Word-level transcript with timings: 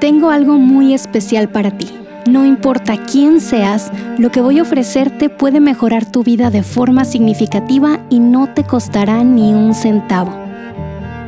Tengo 0.00 0.30
algo 0.30 0.56
muy 0.56 0.94
especial 0.94 1.50
para 1.50 1.72
ti. 1.72 1.86
No 2.26 2.46
importa 2.46 2.96
quién 2.96 3.38
seas, 3.38 3.92
lo 4.16 4.30
que 4.30 4.40
voy 4.40 4.58
a 4.58 4.62
ofrecerte 4.62 5.28
puede 5.28 5.60
mejorar 5.60 6.10
tu 6.10 6.22
vida 6.22 6.50
de 6.50 6.62
forma 6.62 7.04
significativa 7.04 8.00
y 8.08 8.18
no 8.18 8.46
te 8.46 8.64
costará 8.64 9.22
ni 9.24 9.52
un 9.52 9.74
centavo. 9.74 10.32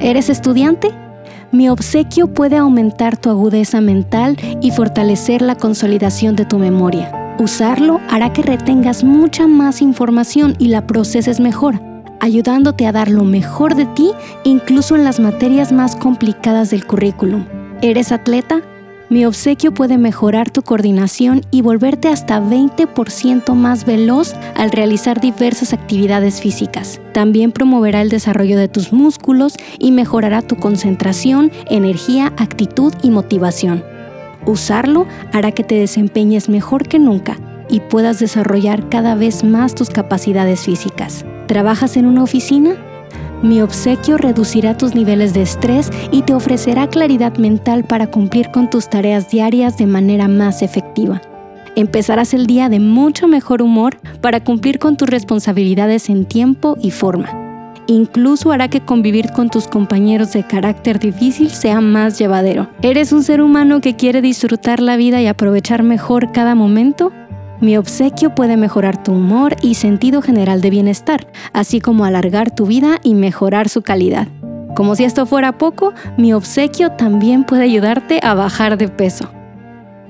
¿Eres 0.01 0.31
estudiante? 0.31 0.91
Mi 1.51 1.69
obsequio 1.69 2.29
puede 2.29 2.57
aumentar 2.57 3.19
tu 3.19 3.29
agudeza 3.29 3.83
mental 3.83 4.39
y 4.63 4.71
fortalecer 4.71 5.43
la 5.43 5.55
consolidación 5.55 6.35
de 6.35 6.47
tu 6.47 6.59
memoria. 6.59 7.37
Usarlo 7.39 8.01
hará 8.09 8.33
que 8.33 8.41
retengas 8.41 9.05
mucha 9.05 9.47
más 9.47 9.83
información 9.83 10.57
y 10.59 10.69
la 10.69 10.87
proceses 10.87 11.41
mejor, 11.41 11.79
ayudándote 12.21 12.87
a 12.87 12.93
dar 12.93 13.11
lo 13.11 13.25
mejor 13.25 13.75
de 13.75 13.85
ti 13.85 14.13
incluso 14.45 14.97
en 14.97 15.05
las 15.05 15.21
materias 15.21 15.73
más 15.73 15.95
complicadas 15.95 16.71
del 16.71 16.87
currículum. 16.87 17.45
¿Eres 17.85 18.13
atleta? 18.13 18.63
Mi 19.09 19.27
obsequio 19.27 19.75
puede 19.75 19.99
mejorar 19.99 20.53
tu 20.53 20.63
coordinación 20.63 21.41
y 21.51 21.63
volverte 21.63 22.07
hasta 22.07 22.41
20% 22.41 23.55
más 23.55 23.85
veloz 23.85 24.35
al 24.55 24.71
realizar 24.71 25.21
diversas 25.21 25.73
actividades 25.73 26.41
físicas. 26.41 27.01
También 27.13 27.51
promoverá 27.51 28.01
el 28.01 28.09
desarrollo 28.09 28.57
de 28.57 28.69
tus 28.69 28.93
músculos 28.93 29.57
y 29.81 29.91
mejorará 29.91 30.43
tu 30.43 30.55
concentración, 30.55 31.51
energía, 31.69 32.33
actitud 32.37 32.95
y 33.03 33.11
motivación. 33.11 33.83
Usarlo 34.47 35.09
hará 35.33 35.51
que 35.51 35.65
te 35.65 35.75
desempeñes 35.75 36.49
mejor 36.49 36.87
que 36.87 37.01
nunca 37.01 37.37
y 37.69 37.81
puedas 37.81 38.21
desarrollar 38.21 38.91
cada 38.91 39.17
vez 39.17 39.43
más 39.43 39.75
tus 39.75 39.91
capacidades 39.91 40.61
físicas. 40.61 41.25
¿Trabajas 41.49 41.97
en 41.97 42.07
una 42.07 42.23
oficina? 42.23 42.77
Mi 43.43 43.61
obsequio 43.61 44.19
reducirá 44.19 44.77
tus 44.77 44.95
niveles 44.95 45.35
de 45.35 45.43
estrés 45.43 45.91
y 46.13 46.23
te 46.23 46.33
ofrecerá 46.33 46.89
claridad 46.89 47.37
mental 47.39 47.83
para 47.83 48.07
cumplir 48.07 48.53
con 48.53 48.71
tus 48.71 48.89
tareas 48.89 49.31
diarias 49.31 49.77
de 49.77 49.87
manera 49.87 50.29
más 50.29 50.63
efectiva. 50.63 51.21
Empezarás 51.75 52.35
el 52.35 52.47
día 52.47 52.69
de 52.69 52.79
mucho 52.79 53.27
mejor 53.27 53.61
humor 53.61 53.99
para 54.21 54.45
cumplir 54.45 54.79
con 54.79 54.97
tus 54.97 55.09
responsabilidades 55.09 56.09
en 56.09 56.25
tiempo 56.25 56.77
y 56.81 56.93
forma. 56.93 57.39
Incluso 57.89 58.53
hará 58.53 58.69
que 58.69 58.81
convivir 58.81 59.33
con 59.33 59.51
tus 59.51 59.67
compañeros 59.67 60.33
de 60.33 60.47
carácter 60.47 61.01
difícil 61.01 61.51
sea 61.51 61.81
más 61.81 62.19
llevadero. 62.19 62.69
¿Eres 62.81 63.13
un 63.13 63.25
ser 63.25 63.43
humano 63.43 63.81
que 63.81 63.97
quiere 63.97 64.23
disfrutar 64.23 64.81
la 64.81 64.97
vida 64.97 65.21
y 65.21 65.27
aprovechar 65.27 65.83
mejor 65.83 66.31
cada 66.31 66.55
momento? 66.55 67.13
Mi 67.61 67.77
obsequio 67.77 68.35
puede 68.35 68.57
mejorar 68.57 69.03
tu 69.03 69.13
humor 69.13 69.57
y 69.63 69.75
sentido 69.75 70.23
general 70.23 70.61
de 70.61 70.71
bienestar, 70.71 71.27
así 71.53 71.81
como 71.81 72.05
alargar 72.05 72.55
tu 72.55 72.67
vida 72.67 72.99
y 73.03 73.15
mejorar 73.15 73.69
su 73.69 73.83
calidad. 73.83 74.29
Como 74.75 74.97
si 74.97 75.05
esto 75.05 75.27
fuera 75.27 75.59
poco, 75.59 75.93
mi 76.17 76.33
obsequio 76.33 76.93
también 76.93 77.45
puede 77.45 77.65
ayudarte 77.65 78.21
a 78.23 78.35
bajar 78.35 78.79
de 78.79 78.89
peso. 78.89 79.31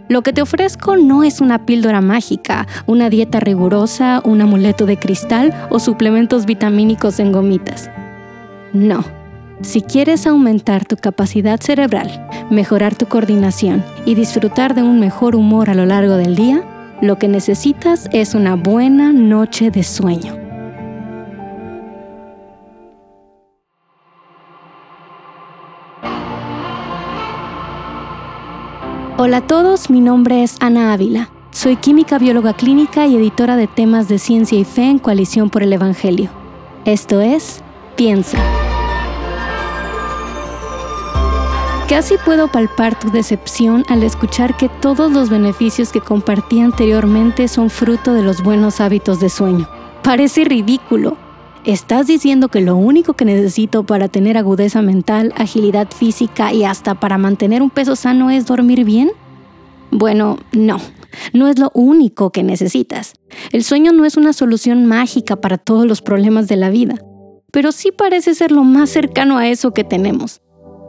Lo 0.09 0.23
que 0.23 0.33
te 0.33 0.43
ofrezco 0.43 0.97
no 0.97 1.25
es 1.25 1.41
una 1.41 1.65
píldora 1.65 2.01
mágica, 2.01 2.67
una 2.87 3.09
dieta 3.09 3.41
rigurosa, 3.41 4.21
un 4.25 4.41
amuleto 4.41 4.85
de 4.87 4.99
cristal 4.99 5.55
o 5.71 5.79
suplementos 5.79 6.45
vitamínicos 6.45 7.19
en 7.19 7.33
gomitas. 7.33 7.91
No. 8.73 9.05
Si 9.63 9.81
quieres 9.81 10.27
aumentar 10.27 10.85
tu 10.85 10.97
capacidad 10.97 11.61
cerebral, 11.61 12.29
mejorar 12.51 12.95
tu 12.95 13.07
coordinación 13.07 13.85
y 14.05 14.15
disfrutar 14.15 14.75
de 14.75 14.83
un 14.83 15.01
mejor 15.01 15.37
humor 15.37 15.71
a 15.71 15.75
lo 15.75 15.87
largo 15.87 16.17
del 16.17 16.35
día, 16.35 16.63
lo 17.03 17.19
que 17.19 17.27
necesitas 17.27 18.09
es 18.13 18.35
una 18.35 18.55
buena 18.55 19.13
noche 19.13 19.73
de 19.73 19.83
sueño. 19.83 20.39
Hola 29.19 29.39
a 29.39 29.47
todos, 29.47 29.91
mi 29.91 30.01
nombre 30.01 30.45
es 30.45 30.57
Ana 30.61 30.93
Ávila. 30.93 31.31
Soy 31.51 31.77
química 31.77 32.19
bióloga 32.19 32.55
clínica 32.55 33.07
y 33.07 33.17
editora 33.17 33.57
de 33.57 33.67
temas 33.67 34.09
de 34.09 34.19
ciencia 34.19 34.59
y 34.59 34.65
fe 34.65 34.85
en 34.85 34.99
Coalición 35.01 35.51
por 35.51 35.65
el 35.65 35.73
Evangelio. 35.73 36.31
Esto 36.85 37.21
es 37.21 37.63
Piensa. 37.97 38.39
Casi 41.93 42.15
puedo 42.17 42.49
palpar 42.49 42.99
tu 42.99 43.11
decepción 43.11 43.85
al 43.87 44.03
escuchar 44.03 44.57
que 44.57 44.71
todos 44.71 45.13
los 45.13 45.29
beneficios 45.29 45.93
que 45.93 46.01
compartí 46.01 46.59
anteriormente 46.59 47.49
son 47.49 47.69
fruto 47.69 48.15
de 48.15 48.23
los 48.23 48.43
buenos 48.43 48.81
hábitos 48.81 49.21
de 49.21 49.29
sueño. 49.29 49.69
Parece 50.03 50.45
ridículo. 50.45 51.19
¿Estás 51.67 52.07
diciendo 52.07 52.49
que 52.49 52.63
lo 52.63 52.77
único 52.77 53.13
que 53.13 53.27
necesito 53.27 53.85
para 53.85 54.09
tener 54.09 54.39
agudeza 54.39 54.81
mental, 54.81 55.35
agilidad 55.37 55.87
física 55.95 56.51
y 56.55 56.65
hasta 56.65 56.95
para 56.95 57.19
mantener 57.19 57.61
un 57.61 57.69
peso 57.69 57.95
sano 57.95 58.31
es 58.31 58.47
dormir 58.47 58.87
bien? 58.87 59.13
Bueno, 59.91 60.39
no, 60.53 60.81
no 61.35 61.47
es 61.47 61.59
lo 61.59 61.71
único 61.75 62.33
que 62.33 62.43
necesitas. 62.43 63.13
El 63.51 63.65
sueño 63.65 63.93
no 63.93 64.07
es 64.07 64.17
una 64.17 64.33
solución 64.33 64.87
mágica 64.87 65.37
para 65.37 65.59
todos 65.59 65.85
los 65.85 66.01
problemas 66.01 66.49
de 66.49 66.57
la 66.57 66.71
vida, 66.71 66.95
pero 67.51 67.71
sí 67.71 67.93
parece 67.93 68.35
ser 68.35 68.51
lo 68.51 68.65
más 68.65 68.89
cercano 68.89 69.37
a 69.37 69.47
eso 69.47 69.75
que 69.75 69.85
tenemos. 69.85 70.41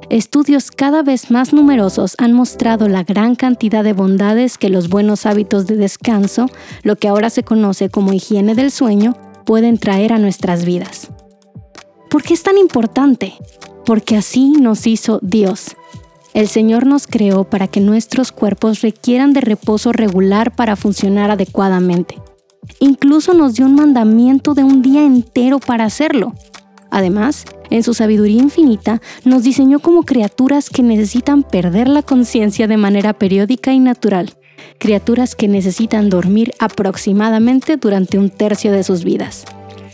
Estudios 0.10 0.72
cada 0.72 1.02
vez 1.02 1.32
más 1.32 1.54
numerosos 1.54 2.16
han 2.18 2.34
mostrado 2.34 2.88
la 2.88 3.04
gran 3.04 3.36
cantidad 3.36 3.84
de 3.84 3.94
bondades 3.94 4.58
que 4.58 4.70
los 4.70 4.90
buenos 4.90 5.26
hábitos 5.26 5.66
de 5.68 5.78
descanso, 5.78 6.48
lo 6.84 6.96
que 6.96 7.08
ahora 7.08 7.30
se 7.30 7.44
conoce 7.44 7.90
como 7.90 8.14
higiene 8.14 8.56
del 8.56 8.72
sueño, 8.72 9.16
pueden 9.46 9.78
traer 9.78 10.14
a 10.14 10.20
nuestras 10.20 10.66
vidas. 10.66 11.10
¿Por 12.10 12.24
qué 12.24 12.34
es 12.34 12.44
tan 12.44 12.58
importante? 12.58 13.34
Porque 13.86 14.16
así 14.16 14.52
nos 14.52 14.86
hizo 14.88 15.20
Dios. 15.22 15.76
El 16.34 16.48
Señor 16.48 16.86
nos 16.86 17.08
creó 17.08 17.44
para 17.44 17.68
que 17.68 17.80
nuestros 17.80 18.32
cuerpos 18.32 18.82
requieran 18.82 19.34
de 19.34 19.42
reposo 19.42 19.92
regular 19.92 20.56
para 20.56 20.76
funcionar 20.76 21.32
adecuadamente. 21.32 22.20
Incluso 22.80 23.34
nos 23.34 23.56
dio 23.56 23.66
un 23.66 23.76
mandamiento 23.76 24.54
de 24.54 24.64
un 24.64 24.82
día 24.82 25.04
entero 25.04 25.60
para 25.60 25.86
hacerlo. 25.86 26.34
Además, 26.90 27.46
en 27.74 27.84
su 27.84 27.94
sabiduría 27.94 28.42
infinita, 28.42 29.02
nos 29.26 29.44
diseñó 29.44 29.80
como 29.80 30.04
criaturas 30.04 30.70
que 30.70 30.84
necesitan 30.84 31.44
perder 31.44 31.90
la 31.90 32.04
conciencia 32.04 32.68
de 32.68 32.78
manera 32.78 33.12
periódica 33.12 33.74
y 33.74 33.80
natural 33.80 34.34
criaturas 34.78 35.36
que 35.36 35.48
necesitan 35.48 36.10
dormir 36.10 36.54
aproximadamente 36.60 37.78
durante 37.78 38.18
un 38.18 38.30
tercio 38.30 38.72
de 38.72 38.84
sus 38.84 39.04
vidas. 39.04 39.46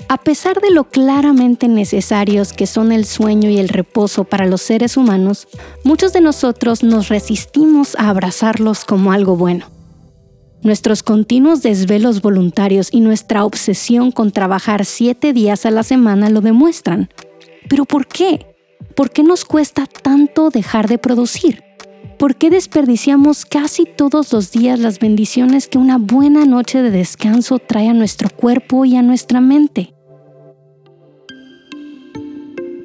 A 0.08 0.18
pesar 0.18 0.60
de 0.60 0.72
lo 0.72 0.86
claramente 0.86 1.68
necesarios 1.68 2.54
que 2.54 2.66
son 2.66 2.92
el 2.92 3.06
sueño 3.06 3.50
y 3.52 3.60
el 3.60 3.70
reposo 3.70 4.24
para 4.24 4.48
los 4.48 4.62
seres 4.62 4.98
humanos, 4.98 5.48
muchos 5.84 6.14
de 6.14 6.22
nosotros 6.22 6.82
nos 6.82 7.10
resistimos 7.10 7.96
a 7.96 8.10
abrazarlos 8.10 8.86
como 8.86 9.12
algo 9.12 9.36
bueno. 9.36 9.68
Nuestros 10.64 11.04
continuos 11.04 11.62
desvelos 11.62 12.22
voluntarios 12.22 12.90
y 12.92 13.02
nuestra 13.02 13.46
obsesión 13.46 14.12
con 14.12 14.32
trabajar 14.32 14.84
siete 14.84 15.32
días 15.32 15.68
a 15.68 15.72
la 15.72 15.84
semana 15.84 16.30
lo 16.32 16.42
demuestran. 16.42 17.10
¿Pero 17.70 17.86
por 17.86 18.08
qué? 18.08 18.48
¿Por 18.96 19.12
qué 19.12 19.24
nos 19.24 19.46
cuesta 19.46 19.86
tanto 19.86 20.50
dejar 20.50 20.90
de 20.90 20.98
producir? 20.98 21.64
¿Por 22.18 22.36
qué 22.36 22.50
desperdiciamos 22.50 23.46
casi 23.46 23.86
todos 23.86 24.34
los 24.34 24.52
días 24.52 24.80
las 24.80 25.00
bendiciones 25.00 25.70
que 25.70 25.78
una 25.78 25.98
buena 25.98 26.44
noche 26.46 26.82
de 26.82 26.92
descanso 26.92 27.60
trae 27.60 27.88
a 27.88 27.94
nuestro 27.94 28.30
cuerpo 28.30 28.84
y 28.84 28.98
a 28.98 29.02
nuestra 29.02 29.40
mente? 29.40 29.94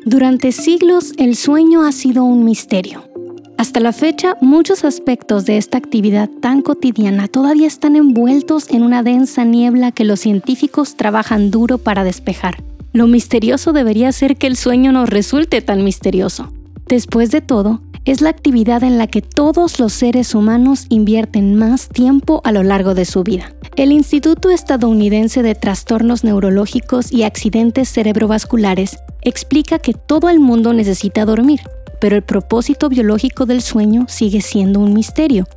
Durante 0.05 0.53
siglos 0.53 1.15
el 1.17 1.35
sueño 1.35 1.83
ha 1.83 1.91
sido 1.91 2.23
un 2.25 2.45
misterio. 2.45 3.09
Hasta 3.57 3.81
la 3.81 3.93
fecha, 3.93 4.37
muchos 4.43 4.85
aspectos 4.85 5.47
de 5.47 5.57
esta 5.57 5.79
actividad 5.79 6.29
tan 6.29 6.61
cotidiana 6.61 7.27
todavía 7.27 7.67
están 7.67 7.97
envueltos 7.97 8.71
en 8.71 8.83
una 8.83 9.03
densa 9.03 9.45
niebla 9.45 9.93
que 9.93 10.05
los 10.05 10.21
científicos 10.21 10.97
trabajan 10.97 11.51
duro 11.51 11.79
para 11.79 12.05
despejar. 12.05 12.63
Lo 12.95 13.09
misterioso 13.09 13.73
debería 13.73 14.13
ser 14.13 14.37
que 14.37 14.47
el 14.47 14.57
sueño 14.57 14.93
nos 14.93 15.11
resulte 15.11 15.61
tan 15.61 15.83
misterioso. 15.83 16.53
Después 16.87 17.33
de 17.33 17.41
todo, 17.41 17.81
es 18.05 18.21
la 18.21 18.31
actividad 18.31 18.85
en 18.85 18.99
la 18.99 19.09
que 19.09 19.21
todos 19.21 19.81
los 19.81 19.93
seres 19.93 20.33
humanos 20.33 20.87
invierten 20.91 21.57
más 21.57 21.89
tiempo 21.89 22.41
a 22.45 22.53
lo 22.53 22.63
largo 22.63 22.95
de 22.95 23.05
su 23.05 23.25
vida. 23.25 23.53
El 23.75 23.91
Instituto 23.91 24.49
Estadounidense 24.49 25.43
de 25.43 25.57
Trastornos 25.57 26.23
Neurológicos 26.23 27.11
y 27.11 27.25
Accidentes 27.25 27.89
Cerebrovasculares 27.89 28.99
explica 29.23 29.81
que 29.81 29.95
todo 29.95 30.29
el 30.29 30.39
mundo 30.39 30.73
necesita 30.73 31.25
dormir, 31.25 31.63
pero 32.01 32.15
el 32.15 32.23
propósito 32.23 32.89
biológico 32.89 33.45
del 33.45 33.63
sueño 33.63 34.07
sigue 34.09 34.41
siendo 34.41 34.79
un 34.79 34.95
misterio. 34.95 35.49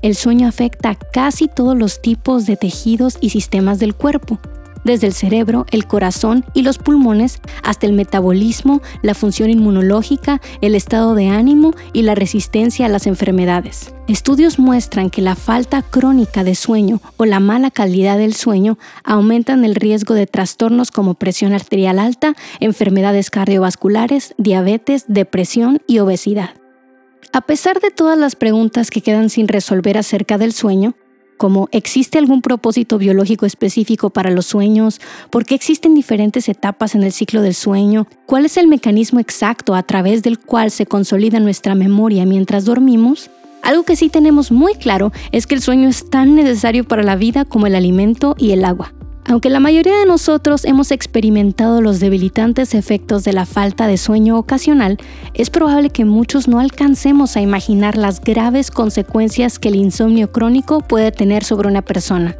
El 0.00 0.14
sueño 0.14 0.46
afecta 0.46 0.90
a 0.90 0.94
casi 0.94 1.48
todos 1.48 1.76
los 1.76 2.00
tipos 2.00 2.46
de 2.46 2.56
tejidos 2.56 3.18
y 3.20 3.30
sistemas 3.30 3.80
del 3.80 3.96
cuerpo, 3.96 4.38
desde 4.84 5.06
el 5.06 5.12
cerebro, 5.12 5.66
el 5.70 5.86
corazón 5.86 6.44
y 6.54 6.62
los 6.62 6.78
pulmones 6.78 7.40
hasta 7.62 7.86
el 7.86 7.92
metabolismo, 7.92 8.80
la 9.02 9.14
función 9.14 9.50
inmunológica, 9.50 10.40
el 10.60 10.74
estado 10.74 11.14
de 11.14 11.28
ánimo 11.28 11.74
y 11.92 12.02
la 12.02 12.14
resistencia 12.14 12.86
a 12.86 12.88
las 12.88 13.06
enfermedades. 13.06 13.94
Estudios 14.06 14.58
muestran 14.58 15.08
que 15.08 15.22
la 15.22 15.34
falta 15.34 15.82
crónica 15.82 16.44
de 16.44 16.54
sueño 16.54 17.00
o 17.16 17.24
la 17.24 17.40
mala 17.40 17.70
calidad 17.70 18.18
del 18.18 18.34
sueño 18.34 18.78
aumentan 19.02 19.64
el 19.64 19.74
riesgo 19.74 20.14
de 20.14 20.26
trastornos 20.26 20.90
como 20.90 21.14
presión 21.14 21.54
arterial 21.54 21.98
alta, 21.98 22.34
enfermedades 22.60 23.30
cardiovasculares, 23.30 24.34
diabetes, 24.36 25.06
depresión 25.08 25.80
y 25.86 26.00
obesidad. 26.00 26.50
A 27.32 27.40
pesar 27.40 27.80
de 27.80 27.90
todas 27.90 28.18
las 28.18 28.36
preguntas 28.36 28.90
que 28.90 29.00
quedan 29.00 29.30
sin 29.30 29.48
resolver 29.48 29.98
acerca 29.98 30.38
del 30.38 30.52
sueño, 30.52 30.94
como 31.36 31.68
¿existe 31.72 32.18
algún 32.18 32.42
propósito 32.42 32.98
biológico 32.98 33.46
específico 33.46 34.10
para 34.10 34.30
los 34.30 34.46
sueños? 34.46 35.00
¿Por 35.30 35.44
qué 35.44 35.54
existen 35.54 35.94
diferentes 35.94 36.48
etapas 36.48 36.94
en 36.94 37.02
el 37.02 37.12
ciclo 37.12 37.42
del 37.42 37.54
sueño? 37.54 38.06
¿Cuál 38.26 38.46
es 38.46 38.56
el 38.56 38.68
mecanismo 38.68 39.20
exacto 39.20 39.74
a 39.74 39.82
través 39.82 40.22
del 40.22 40.38
cual 40.38 40.70
se 40.70 40.86
consolida 40.86 41.40
nuestra 41.40 41.74
memoria 41.74 42.24
mientras 42.26 42.64
dormimos? 42.64 43.30
Algo 43.62 43.84
que 43.84 43.96
sí 43.96 44.10
tenemos 44.10 44.52
muy 44.52 44.74
claro 44.74 45.10
es 45.32 45.46
que 45.46 45.54
el 45.54 45.62
sueño 45.62 45.88
es 45.88 46.10
tan 46.10 46.34
necesario 46.34 46.84
para 46.84 47.02
la 47.02 47.16
vida 47.16 47.44
como 47.44 47.66
el 47.66 47.74
alimento 47.74 48.34
y 48.38 48.52
el 48.52 48.64
agua. 48.64 48.92
Aunque 49.26 49.48
la 49.48 49.58
mayoría 49.58 49.98
de 49.98 50.06
nosotros 50.06 50.66
hemos 50.66 50.90
experimentado 50.90 51.80
los 51.80 51.98
debilitantes 51.98 52.74
efectos 52.74 53.24
de 53.24 53.32
la 53.32 53.46
falta 53.46 53.86
de 53.86 53.96
sueño 53.96 54.38
ocasional, 54.38 54.98
es 55.32 55.48
probable 55.48 55.88
que 55.88 56.04
muchos 56.04 56.46
no 56.46 56.60
alcancemos 56.60 57.36
a 57.36 57.40
imaginar 57.40 57.96
las 57.96 58.20
graves 58.20 58.70
consecuencias 58.70 59.58
que 59.58 59.68
el 59.68 59.76
insomnio 59.76 60.30
crónico 60.30 60.80
puede 60.80 61.10
tener 61.10 61.42
sobre 61.42 61.68
una 61.68 61.80
persona. 61.80 62.36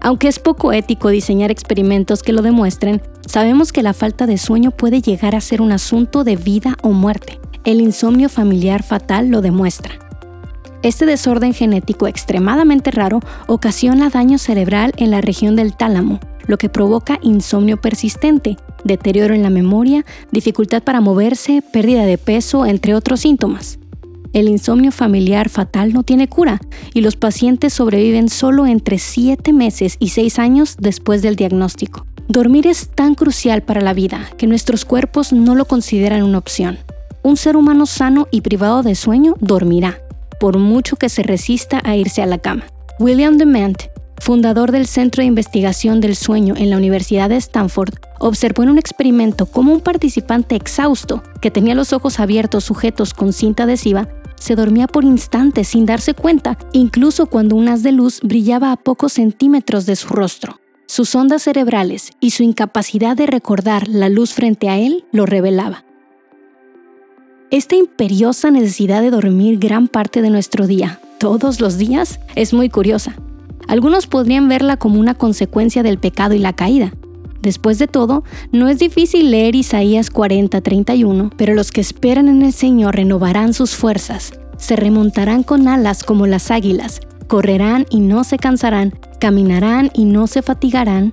Aunque 0.00 0.26
es 0.26 0.40
poco 0.40 0.72
ético 0.72 1.10
diseñar 1.10 1.52
experimentos 1.52 2.24
que 2.24 2.32
lo 2.32 2.42
demuestren, 2.42 3.00
sabemos 3.24 3.72
que 3.72 3.84
la 3.84 3.94
falta 3.94 4.26
de 4.26 4.38
sueño 4.38 4.72
puede 4.72 5.00
llegar 5.00 5.36
a 5.36 5.40
ser 5.40 5.62
un 5.62 5.70
asunto 5.70 6.24
de 6.24 6.34
vida 6.34 6.76
o 6.82 6.90
muerte. 6.90 7.38
El 7.62 7.80
insomnio 7.80 8.28
familiar 8.28 8.82
fatal 8.82 9.28
lo 9.28 9.40
demuestra. 9.40 9.92
Este 10.82 11.06
desorden 11.06 11.54
genético 11.54 12.08
extremadamente 12.08 12.90
raro 12.90 13.20
ocasiona 13.46 14.10
daño 14.10 14.36
cerebral 14.36 14.92
en 14.96 15.12
la 15.12 15.20
región 15.20 15.54
del 15.54 15.76
tálamo, 15.76 16.18
lo 16.48 16.58
que 16.58 16.68
provoca 16.68 17.20
insomnio 17.22 17.80
persistente, 17.80 18.56
deterioro 18.82 19.32
en 19.32 19.44
la 19.44 19.50
memoria, 19.50 20.04
dificultad 20.32 20.82
para 20.82 21.00
moverse, 21.00 21.62
pérdida 21.72 22.04
de 22.04 22.18
peso, 22.18 22.66
entre 22.66 22.96
otros 22.96 23.20
síntomas. 23.20 23.78
El 24.32 24.48
insomnio 24.48 24.90
familiar 24.90 25.50
fatal 25.50 25.92
no 25.92 26.02
tiene 26.02 26.26
cura 26.26 26.60
y 26.92 27.02
los 27.02 27.14
pacientes 27.14 27.74
sobreviven 27.74 28.28
solo 28.28 28.66
entre 28.66 28.98
7 28.98 29.52
meses 29.52 29.96
y 30.00 30.08
6 30.08 30.40
años 30.40 30.76
después 30.80 31.22
del 31.22 31.36
diagnóstico. 31.36 32.06
Dormir 32.26 32.66
es 32.66 32.88
tan 32.88 33.14
crucial 33.14 33.62
para 33.62 33.82
la 33.82 33.92
vida 33.92 34.30
que 34.36 34.48
nuestros 34.48 34.84
cuerpos 34.84 35.32
no 35.32 35.54
lo 35.54 35.66
consideran 35.66 36.24
una 36.24 36.38
opción. 36.38 36.78
Un 37.22 37.36
ser 37.36 37.56
humano 37.56 37.86
sano 37.86 38.26
y 38.32 38.40
privado 38.40 38.82
de 38.82 38.94
sueño 38.94 39.34
dormirá, 39.38 39.98
por 40.42 40.58
mucho 40.58 40.96
que 40.96 41.08
se 41.08 41.22
resista 41.22 41.80
a 41.84 41.94
irse 41.94 42.20
a 42.20 42.26
la 42.26 42.36
cama. 42.36 42.64
William 42.98 43.38
Dement, 43.38 43.80
fundador 44.18 44.72
del 44.72 44.88
Centro 44.88 45.20
de 45.22 45.28
Investigación 45.28 46.00
del 46.00 46.16
Sueño 46.16 46.54
en 46.56 46.68
la 46.68 46.78
Universidad 46.78 47.28
de 47.28 47.36
Stanford, 47.36 47.94
observó 48.18 48.64
en 48.64 48.70
un 48.70 48.78
experimento 48.78 49.46
cómo 49.46 49.72
un 49.72 49.80
participante 49.80 50.56
exhausto, 50.56 51.22
que 51.40 51.52
tenía 51.52 51.76
los 51.76 51.92
ojos 51.92 52.18
abiertos 52.18 52.64
sujetos 52.64 53.14
con 53.14 53.32
cinta 53.32 53.62
adhesiva, 53.62 54.08
se 54.34 54.56
dormía 54.56 54.88
por 54.88 55.04
instantes 55.04 55.68
sin 55.68 55.86
darse 55.86 56.12
cuenta, 56.12 56.58
incluso 56.72 57.26
cuando 57.26 57.54
un 57.54 57.68
haz 57.68 57.84
de 57.84 57.92
luz 57.92 58.18
brillaba 58.20 58.72
a 58.72 58.76
pocos 58.76 59.12
centímetros 59.12 59.86
de 59.86 59.94
su 59.94 60.08
rostro. 60.08 60.58
Sus 60.88 61.14
ondas 61.14 61.44
cerebrales 61.44 62.10
y 62.18 62.30
su 62.30 62.42
incapacidad 62.42 63.16
de 63.16 63.26
recordar 63.26 63.86
la 63.86 64.08
luz 64.08 64.32
frente 64.32 64.68
a 64.68 64.76
él 64.76 65.04
lo 65.12 65.24
revelaba. 65.24 65.84
Esta 67.52 67.76
imperiosa 67.76 68.50
necesidad 68.50 69.02
de 69.02 69.10
dormir 69.10 69.58
gran 69.58 69.86
parte 69.86 70.22
de 70.22 70.30
nuestro 70.30 70.66
día, 70.66 71.00
todos 71.18 71.60
los 71.60 71.76
días, 71.76 72.18
es 72.34 72.54
muy 72.54 72.70
curiosa. 72.70 73.14
Algunos 73.68 74.06
podrían 74.06 74.48
verla 74.48 74.78
como 74.78 74.98
una 74.98 75.12
consecuencia 75.12 75.82
del 75.82 75.98
pecado 75.98 76.32
y 76.32 76.38
la 76.38 76.54
caída. 76.54 76.94
Después 77.42 77.78
de 77.78 77.88
todo, 77.88 78.24
no 78.52 78.68
es 78.68 78.78
difícil 78.78 79.30
leer 79.30 79.54
Isaías 79.54 80.10
40:31, 80.10 81.30
pero 81.36 81.52
los 81.52 81.72
que 81.72 81.82
esperan 81.82 82.30
en 82.30 82.40
el 82.40 82.54
Señor 82.54 82.96
renovarán 82.96 83.52
sus 83.52 83.72
fuerzas, 83.72 84.32
se 84.56 84.74
remontarán 84.74 85.42
con 85.42 85.68
alas 85.68 86.04
como 86.04 86.26
las 86.26 86.50
águilas, 86.50 87.02
correrán 87.26 87.84
y 87.90 88.00
no 88.00 88.24
se 88.24 88.38
cansarán, 88.38 88.94
caminarán 89.20 89.90
y 89.92 90.06
no 90.06 90.26
se 90.26 90.40
fatigarán, 90.40 91.12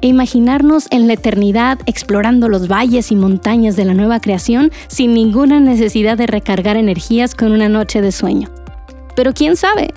e 0.00 0.08
imaginarnos 0.08 0.86
en 0.90 1.06
la 1.06 1.14
eternidad 1.14 1.78
explorando 1.86 2.48
los 2.48 2.68
valles 2.68 3.10
y 3.12 3.16
montañas 3.16 3.76
de 3.76 3.84
la 3.84 3.94
nueva 3.94 4.20
creación 4.20 4.70
sin 4.88 5.14
ninguna 5.14 5.60
necesidad 5.60 6.16
de 6.16 6.26
recargar 6.26 6.76
energías 6.76 7.34
con 7.34 7.52
una 7.52 7.68
noche 7.68 8.00
de 8.00 8.12
sueño. 8.12 8.48
Pero 9.16 9.34
quién 9.34 9.56
sabe, 9.56 9.92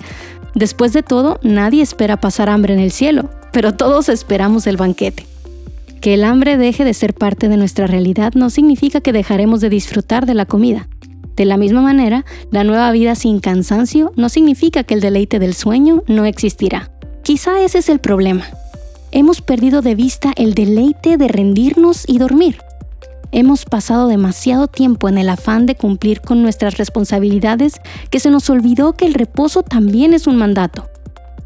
después 0.54 0.92
de 0.92 1.02
todo 1.02 1.38
nadie 1.42 1.82
espera 1.82 2.18
pasar 2.18 2.48
hambre 2.48 2.74
en 2.74 2.80
el 2.80 2.90
cielo, 2.90 3.30
pero 3.52 3.74
todos 3.74 4.08
esperamos 4.08 4.66
el 4.66 4.76
banquete. 4.76 5.26
Que 6.00 6.14
el 6.14 6.24
hambre 6.24 6.58
deje 6.58 6.84
de 6.84 6.92
ser 6.92 7.14
parte 7.14 7.48
de 7.48 7.56
nuestra 7.56 7.86
realidad 7.86 8.34
no 8.34 8.50
significa 8.50 9.00
que 9.00 9.12
dejaremos 9.12 9.60
de 9.60 9.70
disfrutar 9.70 10.26
de 10.26 10.34
la 10.34 10.44
comida. 10.44 10.86
De 11.34 11.46
la 11.46 11.56
misma 11.56 11.80
manera, 11.80 12.24
la 12.50 12.62
nueva 12.62 12.92
vida 12.92 13.14
sin 13.14 13.40
cansancio 13.40 14.12
no 14.14 14.28
significa 14.28 14.84
que 14.84 14.94
el 14.94 15.00
deleite 15.00 15.38
del 15.38 15.54
sueño 15.54 16.02
no 16.06 16.26
existirá. 16.26 16.90
Quizá 17.22 17.62
ese 17.62 17.78
es 17.78 17.88
el 17.88 18.00
problema 18.00 18.44
hemos 19.14 19.40
perdido 19.40 19.80
de 19.80 19.94
vista 19.94 20.32
el 20.34 20.54
deleite 20.54 21.16
de 21.16 21.28
rendirnos 21.28 22.02
y 22.06 22.18
dormir. 22.18 22.58
Hemos 23.30 23.64
pasado 23.64 24.08
demasiado 24.08 24.66
tiempo 24.66 25.08
en 25.08 25.18
el 25.18 25.28
afán 25.28 25.66
de 25.66 25.76
cumplir 25.76 26.20
con 26.20 26.42
nuestras 26.42 26.78
responsabilidades 26.78 27.80
que 28.10 28.18
se 28.18 28.30
nos 28.30 28.50
olvidó 28.50 28.94
que 28.94 29.06
el 29.06 29.14
reposo 29.14 29.62
también 29.62 30.14
es 30.14 30.26
un 30.26 30.36
mandato. 30.36 30.88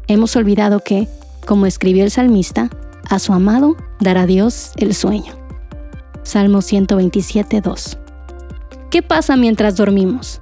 Hemos 0.07 0.35
olvidado 0.35 0.79
que, 0.79 1.07
como 1.45 1.67
escribió 1.67 2.03
el 2.03 2.11
salmista, 2.11 2.71
a 3.07 3.19
su 3.19 3.33
amado 3.33 3.75
dará 3.99 4.25
Dios 4.25 4.71
el 4.77 4.95
sueño. 4.95 5.33
Salmo 6.23 6.63
127, 6.63 7.61
2. 7.61 7.97
¿Qué 8.89 9.03
pasa 9.03 9.35
mientras 9.35 9.75
dormimos? 9.75 10.41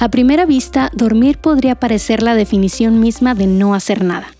A 0.00 0.08
primera 0.08 0.46
vista, 0.46 0.90
dormir 0.94 1.36
podría 1.36 1.74
parecer 1.74 2.22
la 2.22 2.34
definición 2.34 2.98
misma 3.00 3.34
de 3.34 3.46
no 3.46 3.74
hacer 3.74 4.02
nada. 4.02 4.35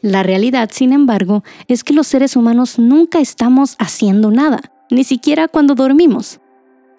La 0.00 0.22
realidad, 0.22 0.70
sin 0.72 0.92
embargo, 0.92 1.42
es 1.66 1.82
que 1.82 1.92
los 1.92 2.06
seres 2.06 2.36
humanos 2.36 2.78
nunca 2.78 3.18
estamos 3.18 3.74
haciendo 3.78 4.30
nada, 4.30 4.60
ni 4.90 5.02
siquiera 5.02 5.48
cuando 5.48 5.74
dormimos. 5.74 6.40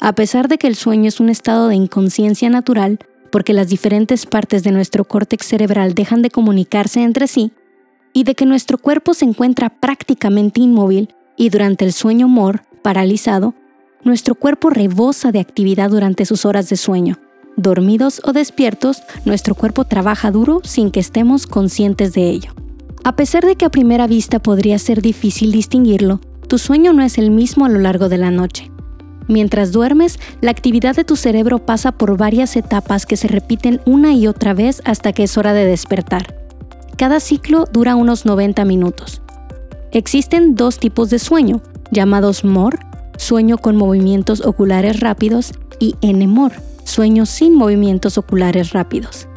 A 0.01 0.13
pesar 0.13 0.48
de 0.48 0.57
que 0.57 0.68
el 0.68 0.75
sueño 0.75 1.07
es 1.07 1.19
un 1.19 1.30
estado 1.30 1.69
de 1.69 1.75
inconsciencia 1.75 2.50
natural, 2.50 3.00
porque 3.31 3.54
las 3.54 3.69
diferentes 3.69 4.25
partes 4.25 4.63
de 4.63 4.72
nuestro 4.72 5.06
córtex 5.06 5.46
cerebral 5.46 5.94
dejan 5.94 6.22
de 6.22 6.30
comunicarse 6.30 7.01
entre 7.01 7.28
sí, 7.28 7.51
y 8.12 8.24
de 8.24 8.36
que 8.36 8.46
nuestro 8.46 8.78
cuerpo 8.78 9.13
se 9.13 9.25
encuentra 9.25 9.69
prácticamente 9.69 10.62
inmóvil 10.62 11.13
y 11.38 11.50
durante 11.50 11.86
el 11.86 11.94
sueño 11.94 12.28
mor, 12.28 12.63
paralizado, 12.81 13.54
nuestro 14.04 14.36
cuerpo 14.36 14.69
rebosa 14.69 15.31
de 15.31 15.40
actividad 15.40 15.90
durante 15.90 16.25
sus 16.25 16.45
horas 16.45 16.69
de 16.69 16.75
sueño. 16.75 17.18
Dormidos 17.56 18.22
o 18.25 18.34
despiertos, 18.34 19.04
nuestro 19.26 19.56
cuerpo 19.56 19.83
trabaja 19.85 20.31
duro 20.31 20.62
sin 20.64 20.92
que 20.92 21.00
estemos 21.00 21.45
conscientes 21.45 22.14
de 22.14 22.30
ello. 22.30 22.54
A 23.03 23.15
pesar 23.15 23.45
de 23.45 23.56
que 23.56 23.65
a 23.65 23.69
primera 23.69 24.07
vista 24.07 24.39
podría 24.39 24.77
ser 24.77 25.01
difícil 25.01 25.51
distinguirlo, 25.51 26.19
tu 26.47 26.57
sueño 26.57 26.91
no 26.91 27.01
es 27.01 27.18
el 27.18 27.31
mismo 27.31 27.65
a 27.65 27.69
lo 27.69 27.79
largo 27.79 28.09
de 28.09 28.18
la 28.18 28.29
noche. 28.29 28.69
Mientras 29.29 29.71
duermes, 29.71 30.19
la 30.41 30.51
actividad 30.51 30.95
de 30.95 31.06
tu 31.06 31.15
cerebro 31.15 31.59
pasa 31.59 31.94
por 31.94 32.18
varias 32.18 32.57
etapas 32.57 33.06
que 33.06 33.15
se 33.15 33.27
repiten 33.27 33.79
una 33.85 34.13
y 34.13 34.27
otra 34.27 34.53
vez 34.53 34.81
hasta 34.83 35.13
que 35.13 35.23
es 35.23 35.37
hora 35.37 35.53
de 35.53 35.65
despertar. 35.65 36.35
Cada 36.97 37.21
ciclo 37.21 37.65
dura 37.71 37.95
unos 37.95 38.25
90 38.25 38.65
minutos. 38.65 39.21
Existen 39.91 40.56
dos 40.56 40.79
tipos 40.79 41.09
de 41.09 41.19
sueño, 41.19 41.61
llamados 41.91 42.44
MOR, 42.44 42.79
sueño 43.18 43.57
con 43.57 43.77
movimientos 43.77 44.41
oculares 44.45 44.99
rápidos, 44.99 45.53
y 45.79 45.95
NMOR, 46.01 46.51
sueño 46.83 47.25
sin 47.25 47.56
movimientos 47.56 48.18
oculares 48.18 48.73
rápidos. 48.73 49.29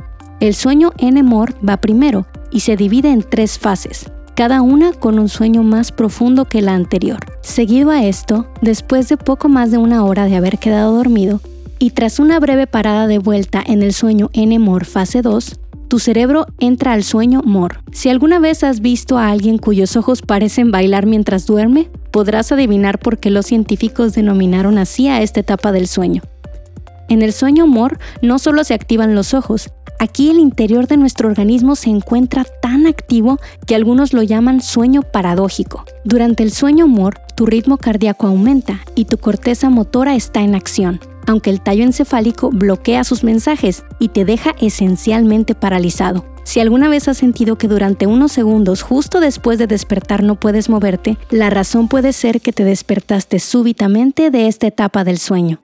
El 0.42 0.56
sueño 0.56 0.90
NMOR 1.00 1.54
va 1.64 1.76
primero 1.76 2.26
y 2.50 2.60
se 2.60 2.74
divide 2.76 3.12
en 3.12 3.22
tres 3.22 3.60
fases, 3.60 4.10
cada 4.34 4.60
una 4.60 4.92
con 4.92 5.20
un 5.20 5.28
sueño 5.28 5.62
más 5.62 5.92
profundo 5.92 6.46
que 6.46 6.62
la 6.62 6.74
anterior. 6.74 7.20
Seguido 7.42 7.92
a 7.92 8.04
esto, 8.04 8.48
después 8.60 9.08
de 9.08 9.16
poco 9.16 9.48
más 9.48 9.70
de 9.70 9.78
una 9.78 10.04
hora 10.04 10.24
de 10.24 10.34
haber 10.34 10.58
quedado 10.58 10.96
dormido, 10.96 11.40
y 11.78 11.90
tras 11.90 12.18
una 12.18 12.40
breve 12.40 12.66
parada 12.66 13.06
de 13.06 13.20
vuelta 13.20 13.62
en 13.64 13.82
el 13.82 13.92
sueño 13.92 14.30
N-MOR 14.32 14.84
fase 14.84 15.22
2, 15.22 15.60
tu 15.86 16.00
cerebro 16.00 16.46
entra 16.58 16.92
al 16.92 17.04
sueño 17.04 17.42
MOR. 17.44 17.80
Si 17.92 18.08
alguna 18.08 18.40
vez 18.40 18.64
has 18.64 18.80
visto 18.80 19.18
a 19.18 19.28
alguien 19.30 19.58
cuyos 19.58 19.96
ojos 19.96 20.22
parecen 20.22 20.72
bailar 20.72 21.06
mientras 21.06 21.46
duerme, 21.46 21.88
podrás 22.10 22.50
adivinar 22.50 22.98
por 22.98 23.18
qué 23.18 23.30
los 23.30 23.46
científicos 23.46 24.14
denominaron 24.14 24.78
así 24.78 25.06
a 25.06 25.22
esta 25.22 25.38
etapa 25.38 25.70
del 25.70 25.86
sueño. 25.86 26.20
En 27.08 27.22
el 27.22 27.32
sueño 27.32 27.68
MOR 27.68 28.00
no 28.22 28.40
solo 28.40 28.64
se 28.64 28.74
activan 28.74 29.14
los 29.14 29.34
ojos, 29.34 29.70
Aquí 30.02 30.30
el 30.30 30.40
interior 30.40 30.88
de 30.88 30.96
nuestro 30.96 31.28
organismo 31.28 31.76
se 31.76 31.88
encuentra 31.88 32.42
tan 32.42 32.88
activo 32.88 33.38
que 33.68 33.76
algunos 33.76 34.12
lo 34.12 34.24
llaman 34.24 34.60
sueño 34.60 35.02
paradójico. 35.02 35.84
Durante 36.02 36.42
el 36.42 36.50
sueño 36.50 36.88
MOR, 36.88 37.20
tu 37.36 37.46
ritmo 37.46 37.78
cardíaco 37.78 38.26
aumenta 38.26 38.80
y 38.96 39.04
tu 39.04 39.18
corteza 39.18 39.70
motora 39.70 40.16
está 40.16 40.40
en 40.40 40.56
acción, 40.56 40.98
aunque 41.28 41.50
el 41.50 41.60
tallo 41.60 41.84
encefálico 41.84 42.50
bloquea 42.50 43.04
sus 43.04 43.22
mensajes 43.22 43.84
y 44.00 44.08
te 44.08 44.24
deja 44.24 44.56
esencialmente 44.60 45.54
paralizado. 45.54 46.24
Si 46.42 46.58
alguna 46.58 46.88
vez 46.88 47.06
has 47.06 47.18
sentido 47.18 47.56
que 47.56 47.68
durante 47.68 48.08
unos 48.08 48.32
segundos 48.32 48.82
justo 48.82 49.20
después 49.20 49.56
de 49.60 49.68
despertar 49.68 50.24
no 50.24 50.34
puedes 50.34 50.68
moverte, 50.68 51.16
la 51.30 51.48
razón 51.48 51.86
puede 51.86 52.12
ser 52.12 52.40
que 52.40 52.52
te 52.52 52.64
despertaste 52.64 53.38
súbitamente 53.38 54.32
de 54.32 54.48
esta 54.48 54.66
etapa 54.66 55.04
del 55.04 55.18
sueño. 55.18 55.62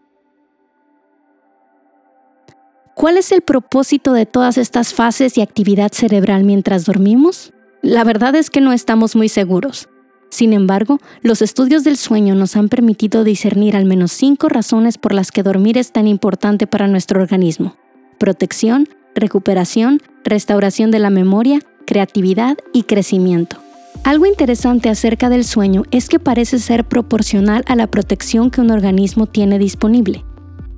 ¿Cuál 2.98 3.16
es 3.16 3.30
el 3.30 3.42
propósito 3.42 4.12
de 4.12 4.26
todas 4.26 4.58
estas 4.58 4.92
fases 4.92 5.38
y 5.38 5.40
actividad 5.40 5.92
cerebral 5.92 6.42
mientras 6.42 6.84
dormimos? 6.84 7.52
La 7.80 8.02
verdad 8.02 8.34
es 8.34 8.50
que 8.50 8.60
no 8.60 8.72
estamos 8.72 9.14
muy 9.14 9.28
seguros. 9.28 9.88
Sin 10.30 10.52
embargo, 10.52 10.98
los 11.22 11.40
estudios 11.40 11.84
del 11.84 11.96
sueño 11.96 12.34
nos 12.34 12.56
han 12.56 12.68
permitido 12.68 13.22
discernir 13.22 13.76
al 13.76 13.84
menos 13.84 14.10
cinco 14.10 14.48
razones 14.48 14.98
por 14.98 15.14
las 15.14 15.30
que 15.30 15.44
dormir 15.44 15.78
es 15.78 15.92
tan 15.92 16.08
importante 16.08 16.66
para 16.66 16.88
nuestro 16.88 17.22
organismo. 17.22 17.76
Protección, 18.18 18.88
recuperación, 19.14 20.02
restauración 20.24 20.90
de 20.90 20.98
la 20.98 21.10
memoria, 21.10 21.60
creatividad 21.86 22.56
y 22.72 22.82
crecimiento. 22.82 23.58
Algo 24.02 24.26
interesante 24.26 24.88
acerca 24.88 25.28
del 25.28 25.44
sueño 25.44 25.84
es 25.92 26.08
que 26.08 26.18
parece 26.18 26.58
ser 26.58 26.84
proporcional 26.84 27.62
a 27.68 27.76
la 27.76 27.86
protección 27.86 28.50
que 28.50 28.60
un 28.60 28.72
organismo 28.72 29.26
tiene 29.26 29.60
disponible. 29.60 30.24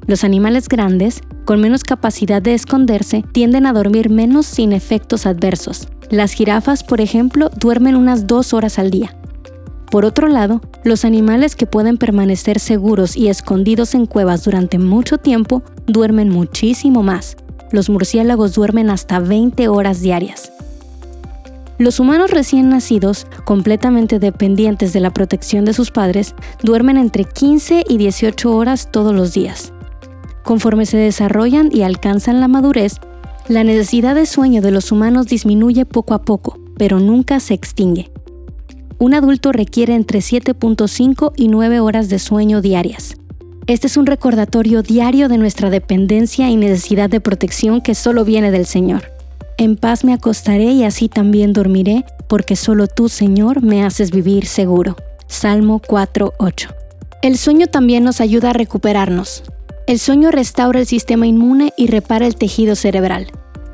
Los 0.07 0.25
animales 0.25 0.69
grandes, 0.69 1.21
con 1.45 1.61
menos 1.61 1.85
capacidad 1.85 2.43
de 2.43 2.55
esconderse, 2.55 3.25
tienden 3.33 3.67
a 3.67 3.73
dormir 3.73 4.11
menos 4.11 4.47
sin 4.47 4.73
efectos 4.73 5.27
adversos. 5.27 5.89
Las 6.11 6.33
jirafas, 6.33 6.83
por 6.85 7.01
ejemplo, 7.01 7.51
duermen 7.57 7.97
unas 7.97 8.27
dos 8.27 8.53
horas 8.53 8.79
al 8.79 8.91
día, 8.91 9.17
por 9.91 10.05
otro 10.05 10.29
lado, 10.29 10.61
los 10.85 11.05
animales 11.05 11.57
que 11.57 11.67
pueden 11.67 11.99
permanecer 11.99 12.61
seguros 12.61 13.17
y 13.17 13.29
escondidos 13.29 13.97
en 13.97 14.07
cuevas 14.07 14.45
durante 14.45 14.79
mucho 14.79 15.19
tiempo 15.19 15.65
duermen 15.89 16.29
muchísimo 16.29 17.03
más. 17.03 17.37
Los 17.73 17.91
murciélagos 17.91 18.55
duermen 18.55 18.89
hasta 18.89 19.19
20 19.19 19.67
horas 19.67 20.01
diarias. 20.01 20.53
Los 21.79 21.99
humanos 21.99 22.31
recién 22.31 22.69
nacidos, 22.69 23.27
completamente 23.45 24.21
dependientes 24.21 24.93
de 24.93 25.01
la 25.01 25.11
protección 25.11 25.65
de 25.65 25.73
sus 25.73 25.91
padres, 25.91 26.37
duermen 26.63 26.97
entre 26.97 27.25
15 27.25 27.85
y 27.89 27.97
18 27.97 28.55
horas 28.55 28.91
todos 28.93 29.13
los 29.13 29.33
días. 29.33 29.73
Conforme 30.45 30.87
se 30.87 30.97
desarrollan 30.97 31.71
y 31.73 31.83
alcanzan 31.83 32.41
la 32.41 32.49
madurez, 32.49 32.97
la 33.49 33.65
necesidad 33.65 34.15
de 34.15 34.27
sueño 34.27 34.63
de 34.63 34.71
los 34.71 34.93
humanos 34.93 35.27
disminuye 35.27 35.85
poco 35.85 36.15
a 36.15 36.23
poco, 36.23 36.59
pero 36.77 36.99
nunca 37.01 37.41
se 37.41 37.55
extingue 37.55 38.11
un 39.01 39.15
adulto 39.15 39.51
requiere 39.51 39.95
entre 39.95 40.19
7.5 40.19 41.33
y 41.35 41.49
9 41.49 41.81
horas 41.81 42.11
de 42.11 42.19
sueño 42.19 42.61
diarias. 42.61 43.17
Este 43.67 43.87
es 43.87 43.97
un 43.97 44.05
recordatorio 44.05 44.83
diario 44.83 45.31
de 45.31 45.39
nuestra 45.39 45.71
dependencia 45.71 46.51
y 46.51 46.57
necesidad 46.57 47.09
de 47.09 47.21
protección 47.21 47.81
que 47.81 47.95
solo 47.95 48.27
viene 48.27 48.51
del 48.51 48.67
Señor. 48.67 49.11
En 49.57 49.77
paz 49.77 50.05
me 50.05 50.13
acostaré 50.13 50.73
y 50.73 50.85
así 50.85 51.09
también 51.09 51.55
dormiré, 51.55 52.05
porque 52.29 52.57
solo 52.57 52.89
tú, 52.89 53.09
Señor, 53.09 53.63
me 53.63 53.85
haces 53.85 54.11
vivir 54.11 54.45
seguro. 54.45 54.97
Salmo 55.27 55.81
4.8. 55.81 56.75
El 57.23 57.39
sueño 57.39 57.69
también 57.69 58.05
nos 58.05 58.21
ayuda 58.21 58.51
a 58.51 58.55
recuperarnos. 58.55 59.45
El 59.91 59.99
sueño 59.99 60.31
restaura 60.31 60.79
el 60.79 60.87
sistema 60.87 61.27
inmune 61.27 61.73
y 61.77 61.89
repara 61.89 62.25
el 62.25 62.37
tejido 62.37 62.77
cerebral. 62.77 63.27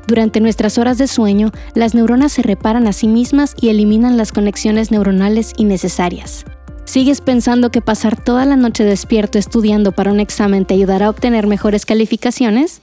Durante 0.07 0.39
nuestras 0.39 0.79
horas 0.79 0.97
de 0.97 1.05
sueño, 1.05 1.51
las 1.75 1.93
neuronas 1.93 2.31
se 2.31 2.41
reparan 2.41 2.87
a 2.87 2.91
sí 2.91 3.07
mismas 3.07 3.53
y 3.61 3.69
eliminan 3.69 4.17
las 4.17 4.31
conexiones 4.31 4.89
neuronales 4.89 5.53
innecesarias. 5.57 6.43
¿Sigues 6.85 7.21
pensando 7.21 7.69
que 7.69 7.81
pasar 7.81 8.19
toda 8.19 8.45
la 8.45 8.55
noche 8.55 8.83
despierto 8.83 9.37
estudiando 9.37 9.91
para 9.91 10.11
un 10.11 10.19
examen 10.19 10.65
te 10.65 10.73
ayudará 10.73 11.05
a 11.05 11.09
obtener 11.11 11.45
mejores 11.45 11.85
calificaciones? 11.85 12.81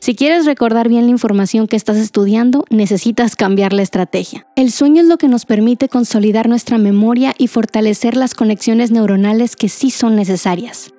Si 0.00 0.14
quieres 0.14 0.46
recordar 0.46 0.88
bien 0.88 1.04
la 1.04 1.10
información 1.10 1.66
que 1.66 1.76
estás 1.76 1.98
estudiando, 1.98 2.64
necesitas 2.70 3.36
cambiar 3.36 3.74
la 3.74 3.82
estrategia. 3.82 4.46
El 4.56 4.72
sueño 4.72 5.02
es 5.02 5.08
lo 5.08 5.18
que 5.18 5.28
nos 5.28 5.44
permite 5.44 5.90
consolidar 5.90 6.48
nuestra 6.48 6.78
memoria 6.78 7.34
y 7.36 7.48
fortalecer 7.48 8.16
las 8.16 8.32
conexiones 8.32 8.90
neuronales 8.90 9.56
que 9.56 9.68
sí 9.68 9.90
son 9.90 10.16
necesarias. 10.16 10.94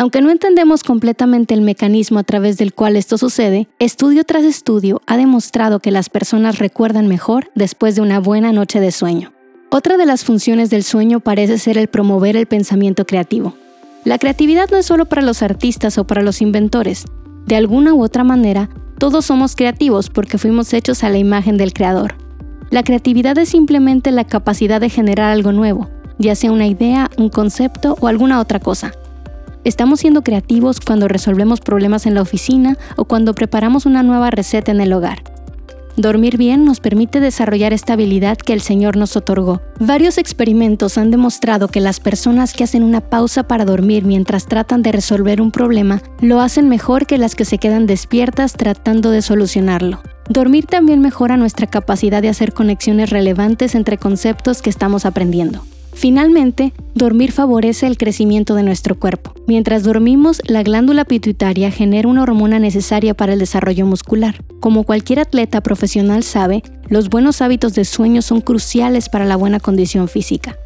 Aunque 0.00 0.20
no 0.20 0.30
entendemos 0.30 0.84
completamente 0.84 1.54
el 1.54 1.60
mecanismo 1.60 2.20
a 2.20 2.22
través 2.22 2.56
del 2.56 2.72
cual 2.72 2.94
esto 2.94 3.18
sucede, 3.18 3.66
estudio 3.80 4.22
tras 4.22 4.44
estudio 4.44 5.02
ha 5.06 5.16
demostrado 5.16 5.80
que 5.80 5.90
las 5.90 6.08
personas 6.08 6.60
recuerdan 6.60 7.08
mejor 7.08 7.50
después 7.56 7.96
de 7.96 8.02
una 8.02 8.20
buena 8.20 8.52
noche 8.52 8.78
de 8.78 8.92
sueño. 8.92 9.32
Otra 9.70 9.96
de 9.96 10.06
las 10.06 10.22
funciones 10.22 10.70
del 10.70 10.84
sueño 10.84 11.18
parece 11.18 11.58
ser 11.58 11.78
el 11.78 11.88
promover 11.88 12.36
el 12.36 12.46
pensamiento 12.46 13.06
creativo. 13.06 13.54
La 14.04 14.18
creatividad 14.18 14.70
no 14.70 14.76
es 14.76 14.86
solo 14.86 15.06
para 15.06 15.20
los 15.20 15.42
artistas 15.42 15.98
o 15.98 16.06
para 16.06 16.22
los 16.22 16.42
inventores. 16.42 17.04
De 17.46 17.56
alguna 17.56 17.92
u 17.92 18.04
otra 18.04 18.22
manera, 18.22 18.70
todos 18.98 19.24
somos 19.24 19.56
creativos 19.56 20.10
porque 20.10 20.38
fuimos 20.38 20.72
hechos 20.74 21.02
a 21.02 21.08
la 21.08 21.18
imagen 21.18 21.56
del 21.56 21.72
Creador. 21.72 22.14
La 22.70 22.84
creatividad 22.84 23.36
es 23.36 23.48
simplemente 23.48 24.12
la 24.12 24.24
capacidad 24.24 24.80
de 24.80 24.90
generar 24.90 25.32
algo 25.32 25.50
nuevo, 25.50 25.90
ya 26.18 26.36
sea 26.36 26.52
una 26.52 26.68
idea, 26.68 27.10
un 27.18 27.30
concepto 27.30 27.96
o 28.00 28.06
alguna 28.06 28.38
otra 28.38 28.60
cosa. 28.60 28.92
Estamos 29.64 30.00
siendo 30.00 30.22
creativos 30.22 30.80
cuando 30.80 31.08
resolvemos 31.08 31.60
problemas 31.60 32.06
en 32.06 32.14
la 32.14 32.22
oficina 32.22 32.76
o 32.96 33.04
cuando 33.04 33.34
preparamos 33.34 33.86
una 33.86 34.02
nueva 34.02 34.30
receta 34.30 34.72
en 34.72 34.80
el 34.80 34.92
hogar. 34.92 35.22
Dormir 35.96 36.36
bien 36.36 36.64
nos 36.64 36.78
permite 36.78 37.18
desarrollar 37.18 37.72
esta 37.72 37.94
habilidad 37.94 38.38
que 38.38 38.52
el 38.52 38.60
Señor 38.60 38.96
nos 38.96 39.16
otorgó. 39.16 39.62
Varios 39.80 40.16
experimentos 40.16 40.96
han 40.96 41.10
demostrado 41.10 41.66
que 41.66 41.80
las 41.80 41.98
personas 41.98 42.52
que 42.52 42.62
hacen 42.62 42.84
una 42.84 43.00
pausa 43.00 43.48
para 43.48 43.64
dormir 43.64 44.04
mientras 44.04 44.46
tratan 44.46 44.82
de 44.82 44.92
resolver 44.92 45.40
un 45.40 45.50
problema 45.50 46.00
lo 46.20 46.40
hacen 46.40 46.68
mejor 46.68 47.06
que 47.06 47.18
las 47.18 47.34
que 47.34 47.44
se 47.44 47.58
quedan 47.58 47.86
despiertas 47.86 48.52
tratando 48.52 49.10
de 49.10 49.22
solucionarlo. 49.22 50.00
Dormir 50.28 50.66
también 50.66 51.00
mejora 51.00 51.36
nuestra 51.36 51.66
capacidad 51.66 52.22
de 52.22 52.28
hacer 52.28 52.52
conexiones 52.52 53.10
relevantes 53.10 53.74
entre 53.74 53.98
conceptos 53.98 54.62
que 54.62 54.70
estamos 54.70 55.04
aprendiendo. 55.04 55.64
Finalmente, 55.94 56.72
dormir 56.94 57.32
favorece 57.32 57.86
el 57.86 57.98
crecimiento 57.98 58.54
de 58.54 58.62
nuestro 58.62 58.98
cuerpo. 58.98 59.34
Mientras 59.46 59.82
dormimos, 59.82 60.40
la 60.46 60.62
glándula 60.62 61.04
pituitaria 61.04 61.70
genera 61.70 62.08
una 62.08 62.22
hormona 62.22 62.58
necesaria 62.58 63.14
para 63.14 63.32
el 63.32 63.38
desarrollo 63.38 63.86
muscular. 63.86 64.44
Como 64.60 64.84
cualquier 64.84 65.20
atleta 65.20 65.60
profesional 65.60 66.22
sabe, 66.22 66.62
los 66.88 67.08
buenos 67.08 67.42
hábitos 67.42 67.74
de 67.74 67.84
sueño 67.84 68.22
son 68.22 68.40
cruciales 68.40 69.08
para 69.08 69.24
la 69.24 69.36
buena 69.36 69.60
condición 69.60 70.08
física. 70.08 70.56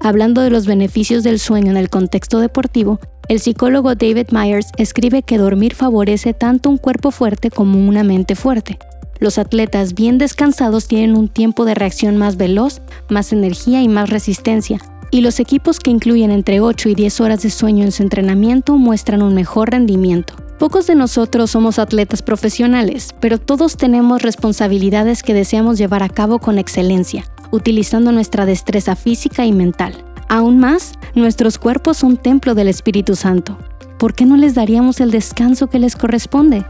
Hablando 0.00 0.40
de 0.42 0.50
los 0.50 0.66
beneficios 0.66 1.24
del 1.24 1.40
sueño 1.40 1.70
en 1.70 1.76
el 1.76 1.90
contexto 1.90 2.38
deportivo, 2.38 3.00
el 3.28 3.40
psicólogo 3.40 3.94
David 3.96 4.28
Myers 4.30 4.68
escribe 4.76 5.22
que 5.22 5.38
dormir 5.38 5.74
favorece 5.74 6.32
tanto 6.32 6.70
un 6.70 6.78
cuerpo 6.78 7.10
fuerte 7.10 7.50
como 7.50 7.88
una 7.88 8.04
mente 8.04 8.36
fuerte. 8.36 8.78
Los 9.18 9.38
atletas 9.38 9.94
bien 9.94 10.18
descansados 10.18 10.88
tienen 10.88 11.16
un 11.16 11.28
tiempo 11.28 11.64
de 11.64 11.74
reacción 11.74 12.16
más 12.16 12.36
veloz, 12.36 12.80
más 13.08 13.32
energía 13.32 13.82
y 13.82 13.88
más 13.88 14.10
resistencia, 14.10 14.80
y 15.10 15.20
los 15.20 15.40
equipos 15.40 15.78
que 15.78 15.90
incluyen 15.90 16.30
entre 16.30 16.60
8 16.60 16.90
y 16.90 16.94
10 16.94 17.20
horas 17.20 17.42
de 17.42 17.50
sueño 17.50 17.84
en 17.84 17.92
su 17.92 18.02
entrenamiento 18.02 18.76
muestran 18.76 19.22
un 19.22 19.34
mejor 19.34 19.70
rendimiento. 19.70 20.34
Pocos 20.58 20.86
de 20.86 20.94
nosotros 20.94 21.50
somos 21.50 21.78
atletas 21.78 22.22
profesionales, 22.22 23.14
pero 23.20 23.38
todos 23.38 23.76
tenemos 23.76 24.22
responsabilidades 24.22 25.22
que 25.22 25.34
deseamos 25.34 25.78
llevar 25.78 26.02
a 26.02 26.08
cabo 26.08 26.38
con 26.38 26.58
excelencia, 26.58 27.24
utilizando 27.50 28.10
nuestra 28.10 28.46
destreza 28.46 28.96
física 28.96 29.44
y 29.44 29.52
mental. 29.52 29.94
Aún 30.28 30.58
más, 30.58 30.92
nuestros 31.14 31.58
cuerpos 31.58 31.98
son 31.98 32.16
templo 32.16 32.54
del 32.54 32.68
Espíritu 32.68 33.16
Santo. 33.16 33.58
¿Por 33.98 34.14
qué 34.14 34.24
no 34.24 34.36
les 34.36 34.54
daríamos 34.54 35.00
el 35.00 35.10
descanso 35.10 35.68
que 35.68 35.78
les 35.78 35.94
corresponde? 35.94 36.64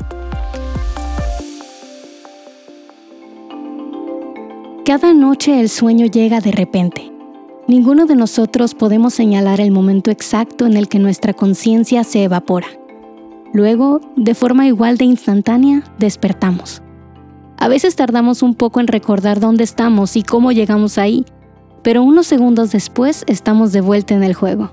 Cada 4.86 5.12
noche 5.14 5.58
el 5.58 5.68
sueño 5.68 6.06
llega 6.06 6.38
de 6.40 6.52
repente. 6.52 7.12
Ninguno 7.66 8.06
de 8.06 8.14
nosotros 8.14 8.76
podemos 8.76 9.14
señalar 9.14 9.60
el 9.60 9.72
momento 9.72 10.12
exacto 10.12 10.64
en 10.64 10.76
el 10.76 10.86
que 10.86 11.00
nuestra 11.00 11.34
conciencia 11.34 12.04
se 12.04 12.22
evapora. 12.22 12.68
Luego, 13.52 14.00
de 14.14 14.36
forma 14.36 14.68
igual 14.68 14.96
de 14.96 15.06
instantánea, 15.06 15.82
despertamos. 15.98 16.82
A 17.58 17.66
veces 17.66 17.96
tardamos 17.96 18.44
un 18.44 18.54
poco 18.54 18.78
en 18.78 18.86
recordar 18.86 19.40
dónde 19.40 19.64
estamos 19.64 20.14
y 20.14 20.22
cómo 20.22 20.52
llegamos 20.52 20.98
ahí, 20.98 21.24
pero 21.82 22.04
unos 22.04 22.28
segundos 22.28 22.70
después 22.70 23.24
estamos 23.26 23.72
de 23.72 23.80
vuelta 23.80 24.14
en 24.14 24.22
el 24.22 24.34
juego. 24.34 24.70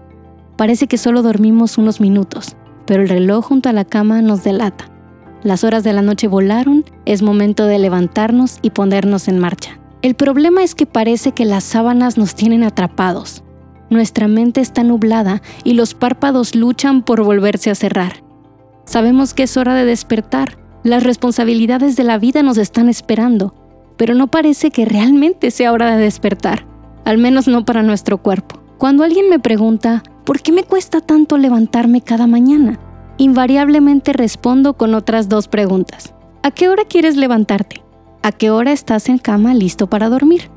Parece 0.57 0.85
que 0.85 0.99
solo 0.99 1.23
dormimos 1.23 1.79
unos 1.79 1.99
minutos, 1.99 2.55
pero 2.85 3.01
el 3.01 3.09
reloj 3.09 3.45
junto 3.45 3.67
a 3.67 3.73
la 3.73 3.83
cama 3.83 4.21
nos 4.21 4.43
delata. 4.43 4.85
Las 5.41 5.63
horas 5.63 5.83
de 5.83 5.93
la 5.93 6.03
noche 6.03 6.27
volaron, 6.27 6.85
es 7.05 7.23
momento 7.23 7.65
de 7.65 7.79
levantarnos 7.79 8.59
y 8.61 8.69
ponernos 8.69 9.27
en 9.27 9.39
marcha. 9.39 9.79
El 10.03 10.15
problema 10.15 10.63
es 10.63 10.75
que 10.75 10.85
parece 10.85 11.31
que 11.31 11.45
las 11.45 11.63
sábanas 11.63 12.17
nos 12.17 12.35
tienen 12.35 12.63
atrapados. 12.63 13.41
Nuestra 13.89 14.27
mente 14.27 14.59
está 14.59 14.83
nublada 14.83 15.41
y 15.63 15.75
los 15.75 15.93
párpados 15.93 16.55
luchan 16.55 17.03
por 17.03 17.23
volverse 17.23 17.71
a 17.71 17.75
cerrar. 17.75 18.21
Sabemos 18.83 19.33
que 19.33 19.43
es 19.43 19.55
hora 19.55 19.75
de 19.75 19.85
despertar. 19.85 20.57
Las 20.83 21.03
responsabilidades 21.03 21.95
de 21.95 22.03
la 22.03 22.17
vida 22.17 22.43
nos 22.43 22.57
están 22.57 22.89
esperando, 22.89 23.55
pero 23.95 24.13
no 24.13 24.27
parece 24.27 24.71
que 24.71 24.83
realmente 24.83 25.51
sea 25.51 25.71
hora 25.71 25.95
de 25.95 26.03
despertar, 26.03 26.65
al 27.05 27.17
menos 27.17 27.47
no 27.47 27.63
para 27.63 27.81
nuestro 27.81 28.17
cuerpo. 28.17 28.59
Cuando 28.77 29.05
alguien 29.05 29.29
me 29.29 29.39
pregunta, 29.39 30.03
¿por 30.25 30.41
qué 30.41 30.51
me 30.51 30.65
cuesta 30.65 30.99
tanto 30.99 31.37
levantarme 31.37 32.01
cada 32.01 32.27
mañana? 32.27 32.77
Invariablemente 33.17 34.11
respondo 34.11 34.73
con 34.73 34.95
otras 34.95 35.29
dos 35.29 35.47
preguntas. 35.47 36.13
¿A 36.41 36.51
qué 36.51 36.67
hora 36.67 36.83
quieres 36.83 37.15
levantarte? 37.15 37.82
¿A 38.25 38.31
qué 38.31 38.51
hora 38.51 38.71
estás 38.71 39.09
en 39.09 39.17
cama 39.17 39.53
listo 39.53 39.87
para 39.87 40.07
dormir? 40.07 40.49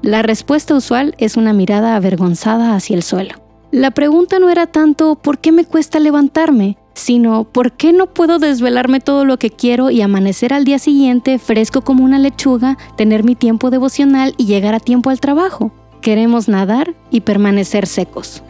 La 0.00 0.22
respuesta 0.22 0.74
usual 0.74 1.14
es 1.18 1.36
una 1.36 1.52
mirada 1.52 1.94
avergonzada 1.94 2.74
hacia 2.74 2.96
el 2.96 3.02
suelo. 3.02 3.34
La 3.70 3.90
pregunta 3.90 4.38
no 4.38 4.48
era 4.48 4.66
tanto 4.66 5.16
¿por 5.16 5.38
qué 5.38 5.52
me 5.52 5.66
cuesta 5.66 6.00
levantarme? 6.00 6.78
sino 6.94 7.44
¿por 7.44 7.72
qué 7.72 7.92
no 7.92 8.06
puedo 8.06 8.38
desvelarme 8.38 9.00
todo 9.00 9.26
lo 9.26 9.38
que 9.38 9.50
quiero 9.50 9.90
y 9.90 10.00
amanecer 10.00 10.54
al 10.54 10.64
día 10.64 10.78
siguiente 10.78 11.38
fresco 11.38 11.82
como 11.82 12.02
una 12.02 12.18
lechuga, 12.18 12.78
tener 12.96 13.24
mi 13.24 13.34
tiempo 13.34 13.68
devocional 13.68 14.34
y 14.38 14.46
llegar 14.46 14.74
a 14.74 14.80
tiempo 14.80 15.10
al 15.10 15.20
trabajo? 15.20 15.70
Queremos 16.00 16.48
nadar 16.48 16.94
y 17.10 17.20
permanecer 17.20 17.86
secos. 17.86 18.42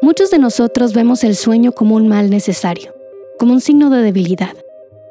Muchos 0.00 0.30
de 0.30 0.38
nosotros 0.38 0.92
vemos 0.92 1.24
el 1.24 1.34
sueño 1.34 1.72
como 1.72 1.96
un 1.96 2.06
mal 2.06 2.30
necesario, 2.30 2.94
como 3.36 3.52
un 3.52 3.60
signo 3.60 3.90
de 3.90 4.00
debilidad, 4.00 4.54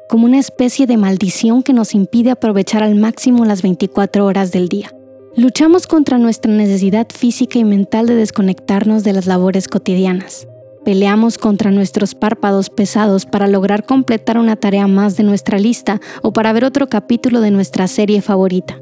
como 0.08 0.24
una 0.24 0.38
especie 0.38 0.86
de 0.86 0.96
maldición 0.96 1.62
que 1.62 1.74
nos 1.74 1.94
impide 1.94 2.30
aprovechar 2.30 2.82
al 2.82 2.94
máximo 2.94 3.44
las 3.44 3.60
24 3.60 4.24
horas 4.24 4.50
del 4.50 4.70
día. 4.70 4.90
Luchamos 5.36 5.86
contra 5.86 6.16
nuestra 6.16 6.50
necesidad 6.50 7.06
física 7.14 7.58
y 7.58 7.64
mental 7.64 8.06
de 8.06 8.14
desconectarnos 8.14 9.04
de 9.04 9.12
las 9.12 9.26
labores 9.26 9.68
cotidianas. 9.68 10.48
Peleamos 10.86 11.36
contra 11.36 11.70
nuestros 11.70 12.14
párpados 12.14 12.70
pesados 12.70 13.26
para 13.26 13.46
lograr 13.46 13.84
completar 13.84 14.38
una 14.38 14.56
tarea 14.56 14.86
más 14.86 15.18
de 15.18 15.22
nuestra 15.22 15.58
lista 15.58 16.00
o 16.22 16.32
para 16.32 16.54
ver 16.54 16.64
otro 16.64 16.86
capítulo 16.86 17.42
de 17.42 17.50
nuestra 17.50 17.88
serie 17.88 18.22
favorita. 18.22 18.80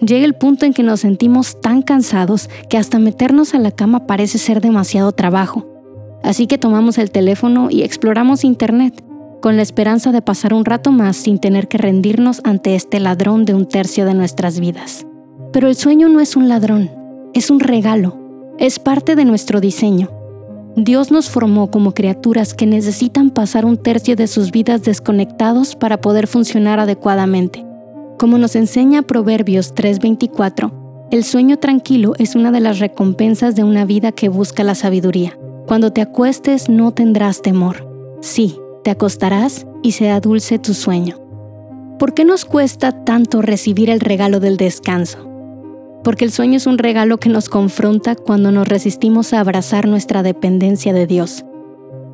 Llega 0.00 0.24
el 0.24 0.34
punto 0.34 0.64
en 0.64 0.72
que 0.72 0.82
nos 0.82 1.00
sentimos 1.00 1.60
tan 1.60 1.82
cansados 1.82 2.48
que 2.70 2.78
hasta 2.78 2.98
meternos 2.98 3.54
a 3.54 3.58
la 3.58 3.70
cama 3.70 4.06
parece 4.06 4.38
ser 4.38 4.62
demasiado 4.62 5.12
trabajo. 5.12 5.66
Así 6.22 6.46
que 6.46 6.58
tomamos 6.58 6.96
el 6.96 7.10
teléfono 7.10 7.68
y 7.70 7.82
exploramos 7.82 8.44
Internet, 8.44 9.04
con 9.40 9.56
la 9.56 9.62
esperanza 9.62 10.10
de 10.10 10.22
pasar 10.22 10.54
un 10.54 10.64
rato 10.64 10.90
más 10.90 11.16
sin 11.16 11.38
tener 11.38 11.68
que 11.68 11.78
rendirnos 11.78 12.40
ante 12.44 12.74
este 12.74 12.98
ladrón 12.98 13.44
de 13.44 13.54
un 13.54 13.66
tercio 13.66 14.06
de 14.06 14.14
nuestras 14.14 14.58
vidas. 14.58 15.06
Pero 15.52 15.68
el 15.68 15.76
sueño 15.76 16.08
no 16.08 16.20
es 16.20 16.36
un 16.36 16.48
ladrón, 16.48 16.90
es 17.34 17.50
un 17.50 17.60
regalo, 17.60 18.18
es 18.58 18.78
parte 18.78 19.16
de 19.16 19.24
nuestro 19.24 19.60
diseño. 19.60 20.10
Dios 20.76 21.10
nos 21.10 21.28
formó 21.28 21.70
como 21.70 21.92
criaturas 21.92 22.54
que 22.54 22.66
necesitan 22.66 23.30
pasar 23.30 23.64
un 23.64 23.76
tercio 23.76 24.16
de 24.16 24.28
sus 24.28 24.50
vidas 24.50 24.82
desconectados 24.82 25.74
para 25.74 26.00
poder 26.00 26.26
funcionar 26.26 26.78
adecuadamente. 26.80 27.69
Como 28.20 28.36
nos 28.36 28.54
enseña 28.54 29.00
Proverbios 29.00 29.74
3:24, 29.74 31.08
el 31.10 31.24
sueño 31.24 31.56
tranquilo 31.56 32.12
es 32.18 32.34
una 32.34 32.52
de 32.52 32.60
las 32.60 32.78
recompensas 32.78 33.56
de 33.56 33.64
una 33.64 33.86
vida 33.86 34.12
que 34.12 34.28
busca 34.28 34.62
la 34.62 34.74
sabiduría. 34.74 35.38
Cuando 35.66 35.90
te 35.90 36.02
acuestes 36.02 36.68
no 36.68 36.92
tendrás 36.92 37.40
temor. 37.40 37.88
Sí, 38.20 38.58
te 38.84 38.90
acostarás 38.90 39.66
y 39.82 39.92
será 39.92 40.20
dulce 40.20 40.58
tu 40.58 40.74
sueño. 40.74 41.16
¿Por 41.98 42.12
qué 42.12 42.26
nos 42.26 42.44
cuesta 42.44 43.06
tanto 43.06 43.40
recibir 43.40 43.88
el 43.88 44.00
regalo 44.00 44.38
del 44.38 44.58
descanso? 44.58 45.26
porque 46.02 46.24
el 46.24 46.30
sueño 46.30 46.56
es 46.56 46.66
un 46.66 46.78
regalo 46.78 47.18
que 47.18 47.28
nos 47.28 47.50
confronta 47.50 48.16
cuando 48.16 48.50
nos 48.52 48.66
resistimos 48.66 49.32
a 49.32 49.40
abrazar 49.40 49.86
nuestra 49.86 50.22
dependencia 50.22 50.94
de 50.94 51.06
Dios. 51.06 51.44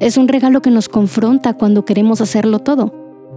Es 0.01 0.17
un 0.17 0.27
regalo 0.27 0.61
que 0.61 0.71
nos 0.71 0.89
confronta 0.89 1.55
cuando 1.55 1.85
queremos 1.85 2.21
hacerlo 2.21 2.59
todo. 2.59 2.93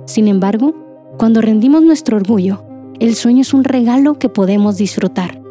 Sin 0.05 0.27
embargo, 0.27 0.88
cuando 1.19 1.41
rendimos 1.41 1.83
nuestro 1.83 2.15
orgullo, 2.15 2.63
el 3.01 3.13
sueño 3.13 3.41
es 3.41 3.53
un 3.53 3.65
regalo 3.65 4.13
que 4.13 4.29
podemos 4.29 4.77
disfrutar. 4.77 5.41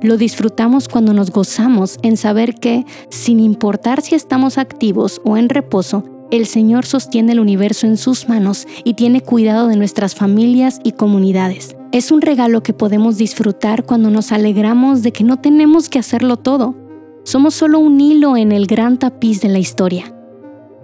Lo 0.00 0.16
disfrutamos 0.16 0.88
cuando 0.88 1.12
nos 1.12 1.30
gozamos 1.30 1.98
en 2.00 2.16
saber 2.16 2.54
que, 2.54 2.86
sin 3.10 3.38
importar 3.38 4.00
si 4.00 4.14
estamos 4.14 4.56
activos 4.56 5.20
o 5.22 5.36
en 5.36 5.50
reposo, 5.50 6.02
el 6.30 6.46
Señor 6.46 6.86
sostiene 6.86 7.32
el 7.32 7.40
universo 7.40 7.86
en 7.86 7.98
sus 7.98 8.26
manos 8.30 8.66
y 8.84 8.94
tiene 8.94 9.20
cuidado 9.20 9.68
de 9.68 9.76
nuestras 9.76 10.14
familias 10.14 10.80
y 10.82 10.92
comunidades. 10.92 11.76
Es 11.92 12.10
un 12.10 12.22
regalo 12.22 12.62
que 12.62 12.72
podemos 12.72 13.18
disfrutar 13.18 13.84
cuando 13.84 14.10
nos 14.10 14.32
alegramos 14.32 15.02
de 15.02 15.12
que 15.12 15.24
no 15.24 15.36
tenemos 15.36 15.90
que 15.90 15.98
hacerlo 15.98 16.38
todo. 16.38 16.74
Somos 17.22 17.52
solo 17.52 17.80
un 17.80 18.00
hilo 18.00 18.38
en 18.38 18.50
el 18.50 18.66
gran 18.66 18.98
tapiz 18.98 19.42
de 19.42 19.50
la 19.50 19.58
historia. 19.58 20.15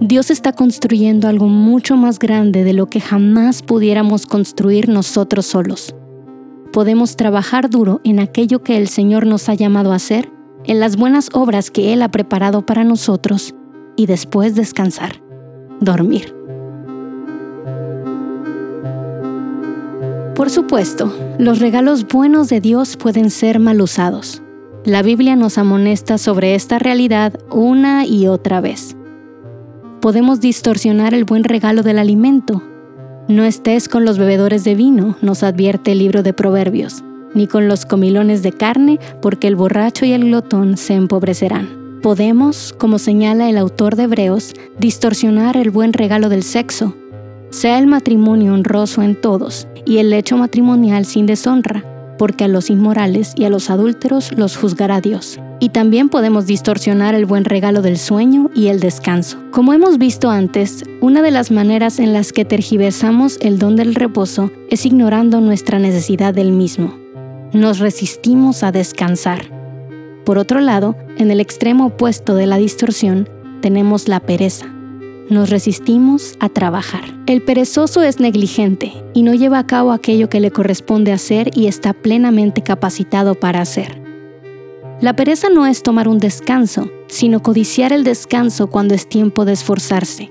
Dios 0.05 0.33
está 0.33 0.53
construyendo 0.53 1.29
algo 1.29 1.47
mucho 1.47 1.97
más 1.97 2.19
grande 2.19 2.65
de 2.65 2.73
lo 2.73 2.87
que 2.87 3.01
jamás 3.01 3.63
pudiéramos 3.63 4.27
construir 4.27 4.89
nosotros 4.89 5.47
solos. 5.47 5.95
Podemos 6.73 7.15
trabajar 7.15 7.71
duro 7.71 8.01
en 8.03 8.19
aquello 8.19 8.65
que 8.65 8.77
el 8.79 8.89
Señor 8.89 9.27
nos 9.27 9.49
ha 9.49 9.55
llamado 9.55 9.93
a 9.93 9.97
hacer, 9.97 10.29
en 10.65 10.81
las 10.81 10.97
buenas 10.97 11.29
obras 11.35 11.71
que 11.71 11.93
Él 11.93 12.03
ha 12.03 12.11
preparado 12.11 12.67
para 12.67 12.83
nosotros, 12.83 13.55
y 13.95 14.07
después 14.07 14.57
descansar, 14.57 15.23
dormir. 15.81 16.35
Por 20.35 20.51
supuesto, 20.51 21.15
los 21.39 21.61
regalos 21.61 22.09
buenos 22.09 22.49
de 22.49 22.61
Dios 22.61 22.97
pueden 22.97 23.31
ser 23.31 23.61
mal 23.61 23.81
usados. 23.81 24.43
La 24.85 25.03
Biblia 25.03 25.37
nos 25.37 25.59
amonesta 25.59 26.19
sobre 26.19 26.57
esta 26.57 26.81
realidad 26.81 27.39
una 27.53 28.05
y 28.05 28.27
otra 28.27 28.61
vez. 28.61 28.97
Podemos 30.03 30.41
distorsionar 30.41 31.15
el 31.15 31.23
buen 31.23 31.45
regalo 31.45 31.85
del 31.85 31.97
alimento. 31.97 32.61
No 33.29 33.45
estés 33.45 33.89
con 33.89 34.05
los 34.05 34.19
bebedores 34.19 34.65
de 34.65 34.75
vino, 34.75 35.17
nos 35.23 35.45
advierte 35.45 35.93
el 35.93 36.01
libro 36.01 36.25
de 36.25 36.33
Proverbios, 36.33 37.05
ni 37.35 37.47
con 37.47 37.69
los 37.69 37.87
comilones 37.87 38.43
de 38.43 38.51
carne, 38.51 38.99
porque 39.21 39.47
el 39.47 39.55
borracho 39.55 40.05
y 40.05 40.13
el 40.13 40.25
glotón 40.25 40.77
se 40.77 40.95
empobrecerán. 40.95 42.01
Podemos, 42.03 42.75
como 42.77 42.99
señala 42.99 43.49
el 43.49 43.57
autor 43.57 43.95
de 43.95 44.03
Hebreos, 44.03 44.55
distorsionar 44.77 45.57
el 45.57 45.71
buen 45.71 45.93
regalo 45.93 46.29
del 46.29 46.43
sexo, 46.43 46.97
sea 47.51 47.79
el 47.79 47.87
matrimonio 47.87 48.55
honroso 48.55 49.03
en 49.03 49.15
todos 49.15 49.69
y 49.87 49.99
el 49.99 50.13
hecho 50.13 50.37
matrimonial 50.37 51.07
sin 51.07 51.27
deshonra, 51.27 51.85
porque 52.23 52.45
a 52.45 52.49
los 52.49 52.71
inmorales 52.71 53.33
y 53.37 53.47
a 53.47 53.51
los 53.51 53.69
adúlteros 53.69 54.31
los 54.39 54.57
juzgará 54.57 55.01
Dios. 55.01 55.41
Y 55.59 55.71
también 55.71 56.09
podemos 56.09 56.47
distorsionar 56.47 57.17
el 57.17 57.27
buen 57.27 57.45
regalo 57.45 57.83
del 57.83 57.99
sueño 57.99 58.49
y 58.55 58.69
el 58.69 58.79
descanso. 58.79 59.39
Como 59.51 59.73
hemos 59.73 59.99
visto 59.99 60.31
antes, 60.31 60.85
una 61.01 61.21
de 61.21 61.33
las 61.33 61.51
maneras 61.51 61.99
en 61.99 62.13
las 62.13 62.33
que 62.33 62.45
tergiversamos 62.45 63.39
el 63.41 63.59
don 63.59 63.75
del 63.75 63.97
reposo 63.97 64.53
es 64.71 64.87
ignorando 64.87 65.41
nuestra 65.41 65.81
necesidad 65.81 66.33
del 66.33 66.53
mismo. 66.53 66.97
Nos 67.53 67.81
resistimos 67.81 68.63
a 68.63 68.71
descansar. 68.71 69.47
Por 70.25 70.39
otro 70.39 70.61
lado, 70.61 70.95
en 71.19 71.33
el 71.33 71.41
extremo 71.41 71.87
opuesto 71.87 72.37
de 72.37 72.47
la 72.47 72.57
distorsión, 72.57 73.29
tenemos 73.63 74.07
la 74.07 74.21
pereza 74.21 74.73
nos 75.29 75.51
resistimos 75.51 76.37
a 76.41 76.49
trabajar. 76.49 77.03
El 77.27 77.43
perezoso 77.43 78.03
es 78.03 78.21
negligente 78.21 78.93
y 79.15 79.23
no 79.23 79.35
lleva 79.35 79.59
a 79.59 79.67
cabo 79.67 79.93
aquello 79.93 80.29
que 80.29 80.41
le 80.41 80.51
corresponde 80.51 81.13
hacer 81.13 81.51
y 81.55 81.67
está 81.67 81.93
plenamente 81.93 82.63
capacitado 82.63 83.35
para 83.35 83.61
hacer. 83.61 84.03
La 85.01 85.17
pereza 85.17 85.49
no 85.49 85.67
es 85.67 85.83
tomar 85.83 86.07
un 86.07 86.19
descanso, 86.19 86.91
sino 87.09 87.43
codiciar 87.43 87.93
el 87.93 88.05
descanso 88.05 88.69
cuando 88.69 88.95
es 88.95 89.09
tiempo 89.09 89.45
de 89.45 89.53
esforzarse. 89.53 90.31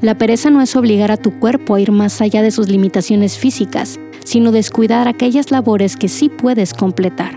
La 0.00 0.16
pereza 0.16 0.50
no 0.50 0.62
es 0.62 0.74
obligar 0.76 1.12
a 1.12 1.16
tu 1.16 1.38
cuerpo 1.38 1.74
a 1.74 1.80
ir 1.80 1.92
más 1.92 2.20
allá 2.20 2.42
de 2.42 2.50
sus 2.50 2.68
limitaciones 2.68 3.38
físicas, 3.38 4.00
sino 4.24 4.50
descuidar 4.50 5.08
aquellas 5.08 5.50
labores 5.50 5.96
que 5.96 6.08
sí 6.08 6.28
puedes 6.28 6.74
completar. 6.74 7.36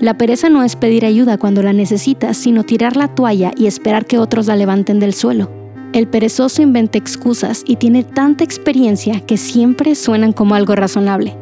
La 0.00 0.18
pereza 0.18 0.48
no 0.48 0.64
es 0.64 0.74
pedir 0.74 1.04
ayuda 1.04 1.38
cuando 1.38 1.62
la 1.62 1.72
necesitas, 1.72 2.36
sino 2.36 2.64
tirar 2.64 2.96
la 2.96 3.08
toalla 3.08 3.52
y 3.56 3.66
esperar 3.66 4.06
que 4.06 4.18
otros 4.18 4.48
la 4.48 4.56
levanten 4.56 4.98
del 4.98 5.14
suelo. 5.14 5.61
El 5.92 6.08
perezoso 6.08 6.62
inventa 6.62 6.96
excusas 6.96 7.64
y 7.66 7.76
tiene 7.76 8.02
tanta 8.02 8.44
experiencia 8.44 9.20
que 9.20 9.36
siempre 9.36 9.94
suenan 9.94 10.32
como 10.32 10.54
algo 10.54 10.74
razonable. 10.74 11.36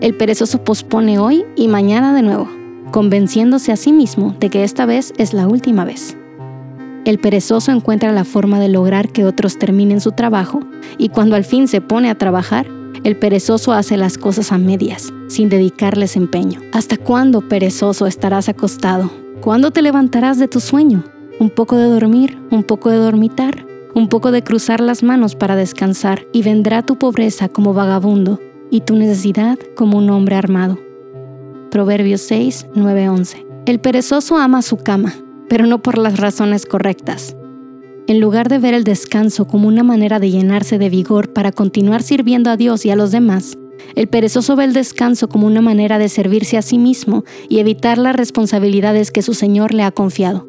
El 0.00 0.14
perezoso 0.14 0.62
pospone 0.62 1.18
hoy 1.18 1.44
y 1.56 1.66
mañana 1.66 2.14
de 2.14 2.22
nuevo, 2.22 2.48
convenciéndose 2.92 3.72
a 3.72 3.76
sí 3.76 3.92
mismo 3.92 4.36
de 4.38 4.50
que 4.50 4.62
esta 4.62 4.86
vez 4.86 5.12
es 5.18 5.34
la 5.34 5.48
última 5.48 5.84
vez. 5.84 6.16
El 7.06 7.18
perezoso 7.18 7.72
encuentra 7.72 8.12
la 8.12 8.24
forma 8.24 8.60
de 8.60 8.68
lograr 8.68 9.08
que 9.08 9.24
otros 9.24 9.58
terminen 9.58 10.00
su 10.00 10.12
trabajo 10.12 10.60
y 10.96 11.08
cuando 11.08 11.34
al 11.34 11.44
fin 11.44 11.66
se 11.66 11.80
pone 11.80 12.08
a 12.08 12.14
trabajar, 12.14 12.68
el 13.02 13.16
perezoso 13.16 13.72
hace 13.72 13.96
las 13.96 14.16
cosas 14.16 14.52
a 14.52 14.58
medias, 14.58 15.12
sin 15.26 15.48
dedicarles 15.48 16.14
empeño. 16.14 16.60
¿Hasta 16.72 16.98
cuándo, 16.98 17.40
perezoso, 17.40 18.06
estarás 18.06 18.48
acostado? 18.48 19.10
¿Cuándo 19.40 19.72
te 19.72 19.82
levantarás 19.82 20.38
de 20.38 20.46
tu 20.46 20.60
sueño? 20.60 21.02
¿Un 21.40 21.50
poco 21.50 21.76
de 21.76 21.86
dormir? 21.86 22.38
¿Un 22.52 22.62
poco 22.62 22.90
de 22.90 22.98
dormitar? 22.98 23.67
Un 23.98 24.08
poco 24.08 24.30
de 24.30 24.42
cruzar 24.42 24.80
las 24.80 25.02
manos 25.02 25.34
para 25.34 25.56
descansar, 25.56 26.26
y 26.32 26.42
vendrá 26.42 26.82
tu 26.82 26.96
pobreza 26.98 27.48
como 27.48 27.74
vagabundo, 27.74 28.40
y 28.70 28.82
tu 28.82 28.96
necesidad 28.96 29.58
como 29.76 29.98
un 29.98 30.08
hombre 30.10 30.36
armado. 30.36 30.78
Proverbios 31.70 32.20
6, 32.22 32.68
9, 32.74 33.08
11. 33.08 33.46
El 33.66 33.80
perezoso 33.80 34.38
ama 34.38 34.62
su 34.62 34.76
cama, 34.76 35.14
pero 35.48 35.66
no 35.66 35.82
por 35.82 35.98
las 35.98 36.18
razones 36.18 36.64
correctas. 36.64 37.36
En 38.06 38.20
lugar 38.20 38.48
de 38.48 38.58
ver 38.58 38.72
el 38.72 38.84
descanso 38.84 39.46
como 39.46 39.68
una 39.68 39.82
manera 39.82 40.18
de 40.18 40.30
llenarse 40.30 40.78
de 40.78 40.88
vigor 40.88 41.32
para 41.32 41.52
continuar 41.52 42.02
sirviendo 42.02 42.50
a 42.50 42.56
Dios 42.56 42.86
y 42.86 42.90
a 42.90 42.96
los 42.96 43.10
demás, 43.10 43.58
el 43.96 44.06
perezoso 44.06 44.56
ve 44.56 44.64
el 44.64 44.72
descanso 44.72 45.28
como 45.28 45.46
una 45.46 45.60
manera 45.60 45.98
de 45.98 46.08
servirse 46.08 46.56
a 46.56 46.62
sí 46.62 46.78
mismo 46.78 47.24
y 47.48 47.58
evitar 47.58 47.98
las 47.98 48.16
responsabilidades 48.16 49.10
que 49.10 49.22
su 49.22 49.34
Señor 49.34 49.74
le 49.74 49.82
ha 49.82 49.90
confiado 49.90 50.46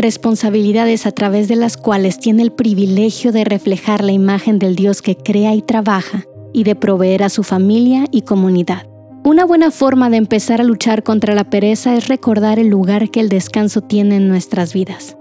responsabilidades 0.00 1.06
a 1.06 1.12
través 1.12 1.48
de 1.48 1.56
las 1.56 1.76
cuales 1.76 2.18
tiene 2.18 2.42
el 2.42 2.52
privilegio 2.52 3.32
de 3.32 3.44
reflejar 3.44 4.02
la 4.02 4.12
imagen 4.12 4.58
del 4.58 4.74
Dios 4.74 5.02
que 5.02 5.16
crea 5.16 5.54
y 5.54 5.62
trabaja 5.62 6.24
y 6.52 6.64
de 6.64 6.74
proveer 6.74 7.22
a 7.22 7.28
su 7.28 7.42
familia 7.42 8.04
y 8.10 8.22
comunidad. 8.22 8.86
Una 9.22 9.44
buena 9.44 9.70
forma 9.70 10.08
de 10.08 10.16
empezar 10.16 10.60
a 10.60 10.64
luchar 10.64 11.02
contra 11.02 11.34
la 11.34 11.44
pereza 11.44 11.94
es 11.94 12.08
recordar 12.08 12.58
el 12.58 12.68
lugar 12.68 13.10
que 13.10 13.20
el 13.20 13.28
descanso 13.28 13.82
tiene 13.82 14.16
en 14.16 14.28
nuestras 14.28 14.72
vidas. 14.72 15.16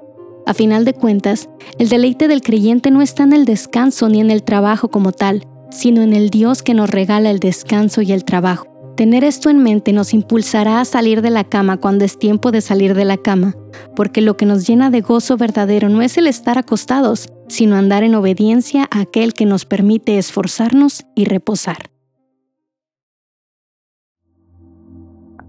A 0.45 0.53
final 0.53 0.85
de 0.85 0.93
cuentas, 0.93 1.49
el 1.77 1.89
deleite 1.89 2.27
del 2.27 2.41
creyente 2.41 2.91
no 2.91 3.01
está 3.01 3.23
en 3.23 3.33
el 3.33 3.45
descanso 3.45 4.07
ni 4.09 4.21
en 4.21 4.31
el 4.31 4.43
trabajo 4.43 4.89
como 4.89 5.11
tal, 5.11 5.43
sino 5.69 6.01
en 6.01 6.13
el 6.13 6.29
Dios 6.29 6.63
que 6.63 6.73
nos 6.73 6.89
regala 6.89 7.29
el 7.29 7.39
descanso 7.39 8.01
y 8.01 8.13
el 8.13 8.23
trabajo. 8.23 8.78
Tener 8.99 9.23
esto 9.23 9.49
en 9.49 9.63
mente 9.63 9.93
nos 9.93 10.13
impulsará 10.13 10.81
a 10.81 10.83
salir 10.83 11.21
de 11.21 11.29
la 11.29 11.45
cama 11.45 11.77
cuando 11.77 12.03
es 12.03 12.19
tiempo 12.19 12.51
de 12.51 12.59
salir 12.59 12.95
de 12.95 13.05
la 13.05 13.15
cama, 13.15 13.55
porque 13.95 14.19
lo 14.19 14.35
que 14.35 14.45
nos 14.45 14.67
llena 14.67 14.89
de 14.89 14.99
gozo 14.99 15.37
verdadero 15.37 15.87
no 15.87 16.01
es 16.01 16.17
el 16.17 16.27
estar 16.27 16.57
acostados, 16.57 17.29
sino 17.47 17.77
andar 17.77 18.03
en 18.03 18.13
obediencia 18.13 18.89
a 18.91 18.99
aquel 18.99 19.33
que 19.33 19.45
nos 19.45 19.63
permite 19.63 20.17
esforzarnos 20.17 21.05
y 21.15 21.23
reposar. 21.23 21.89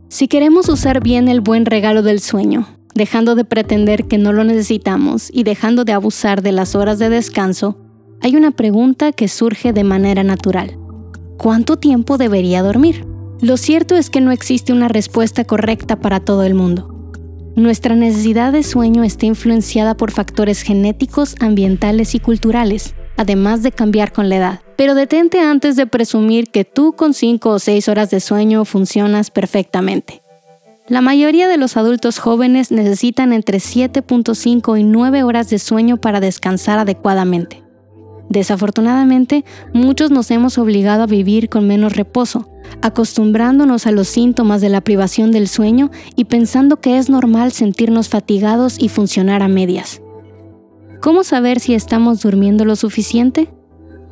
Si 0.06 0.28
queremos 0.28 0.68
usar 0.68 1.02
bien 1.02 1.26
el 1.26 1.40
buen 1.40 1.66
regalo 1.66 2.02
del 2.02 2.20
sueño, 2.20 2.68
dejando 2.94 3.34
de 3.34 3.44
pretender 3.44 4.04
que 4.06 4.16
no 4.16 4.32
lo 4.32 4.44
necesitamos 4.44 5.28
y 5.32 5.42
dejando 5.42 5.84
de 5.84 5.92
abusar 5.92 6.40
de 6.42 6.52
las 6.52 6.76
horas 6.76 7.00
de 7.00 7.08
descanso, 7.08 7.78
hay 8.20 8.36
una 8.36 8.52
pregunta 8.52 9.10
que 9.10 9.26
surge 9.26 9.72
de 9.72 9.82
manera 9.82 10.22
natural. 10.22 10.78
¿Cuánto 11.36 11.78
tiempo 11.78 12.16
debería 12.16 12.62
dormir? 12.62 13.09
Lo 13.42 13.56
cierto 13.56 13.96
es 13.96 14.10
que 14.10 14.20
no 14.20 14.32
existe 14.32 14.72
una 14.72 14.88
respuesta 14.88 15.44
correcta 15.44 15.96
para 15.96 16.20
todo 16.20 16.44
el 16.44 16.54
mundo. 16.54 16.94
Nuestra 17.56 17.94
necesidad 17.94 18.52
de 18.52 18.62
sueño 18.62 19.02
está 19.02 19.24
influenciada 19.24 19.96
por 19.96 20.12
factores 20.12 20.60
genéticos, 20.60 21.36
ambientales 21.40 22.14
y 22.14 22.20
culturales, 22.20 22.94
además 23.16 23.62
de 23.62 23.72
cambiar 23.72 24.12
con 24.12 24.28
la 24.28 24.36
edad. 24.36 24.60
Pero 24.76 24.94
detente 24.94 25.40
antes 25.40 25.76
de 25.76 25.86
presumir 25.86 26.50
que 26.50 26.66
tú 26.66 26.92
con 26.92 27.14
5 27.14 27.48
o 27.48 27.58
6 27.58 27.88
horas 27.88 28.10
de 28.10 28.20
sueño 28.20 28.66
funcionas 28.66 29.30
perfectamente. 29.30 30.22
La 30.88 31.00
mayoría 31.00 31.48
de 31.48 31.56
los 31.56 31.78
adultos 31.78 32.18
jóvenes 32.18 32.70
necesitan 32.70 33.32
entre 33.32 33.58
7.5 33.58 34.78
y 34.78 34.82
9 34.84 35.22
horas 35.22 35.48
de 35.48 35.58
sueño 35.58 35.96
para 35.96 36.20
descansar 36.20 36.78
adecuadamente. 36.78 37.62
Desafortunadamente, 38.30 39.44
muchos 39.74 40.12
nos 40.12 40.30
hemos 40.30 40.56
obligado 40.56 41.02
a 41.02 41.06
vivir 41.06 41.48
con 41.48 41.66
menos 41.66 41.96
reposo, 41.96 42.48
acostumbrándonos 42.80 43.88
a 43.88 43.90
los 43.90 44.06
síntomas 44.06 44.60
de 44.60 44.68
la 44.68 44.80
privación 44.80 45.32
del 45.32 45.48
sueño 45.48 45.90
y 46.14 46.26
pensando 46.26 46.76
que 46.76 46.96
es 46.96 47.10
normal 47.10 47.50
sentirnos 47.50 48.08
fatigados 48.08 48.78
y 48.78 48.88
funcionar 48.88 49.42
a 49.42 49.48
medias. 49.48 50.00
¿Cómo 51.00 51.24
saber 51.24 51.58
si 51.58 51.74
estamos 51.74 52.20
durmiendo 52.20 52.64
lo 52.64 52.76
suficiente? 52.76 53.48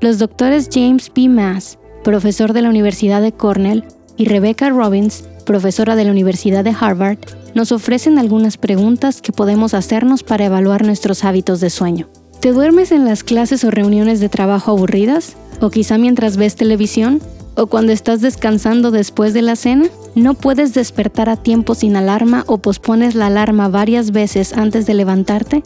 Los 0.00 0.18
doctores 0.18 0.68
James 0.72 1.12
B. 1.14 1.28
Mass, 1.28 1.78
profesor 2.02 2.52
de 2.52 2.62
la 2.62 2.70
Universidad 2.70 3.22
de 3.22 3.30
Cornell, 3.32 3.84
y 4.16 4.24
Rebecca 4.24 4.68
Robbins, 4.68 5.28
profesora 5.46 5.94
de 5.94 6.04
la 6.04 6.10
Universidad 6.10 6.64
de 6.64 6.74
Harvard, 6.78 7.18
nos 7.54 7.70
ofrecen 7.70 8.18
algunas 8.18 8.56
preguntas 8.56 9.22
que 9.22 9.30
podemos 9.30 9.74
hacernos 9.74 10.24
para 10.24 10.44
evaluar 10.44 10.84
nuestros 10.84 11.22
hábitos 11.22 11.60
de 11.60 11.70
sueño. 11.70 12.08
¿Te 12.40 12.52
duermes 12.52 12.92
en 12.92 13.04
las 13.04 13.24
clases 13.24 13.64
o 13.64 13.72
reuniones 13.72 14.20
de 14.20 14.28
trabajo 14.28 14.70
aburridas? 14.70 15.36
¿O 15.60 15.70
quizá 15.70 15.98
mientras 15.98 16.36
ves 16.36 16.54
televisión? 16.54 17.20
¿O 17.56 17.66
cuando 17.66 17.90
estás 17.90 18.20
descansando 18.20 18.92
después 18.92 19.34
de 19.34 19.42
la 19.42 19.56
cena? 19.56 19.86
¿No 20.14 20.34
puedes 20.34 20.72
despertar 20.72 21.28
a 21.28 21.36
tiempo 21.36 21.74
sin 21.74 21.96
alarma 21.96 22.44
o 22.46 22.58
pospones 22.58 23.16
la 23.16 23.26
alarma 23.26 23.68
varias 23.68 24.12
veces 24.12 24.52
antes 24.52 24.86
de 24.86 24.94
levantarte? 24.94 25.64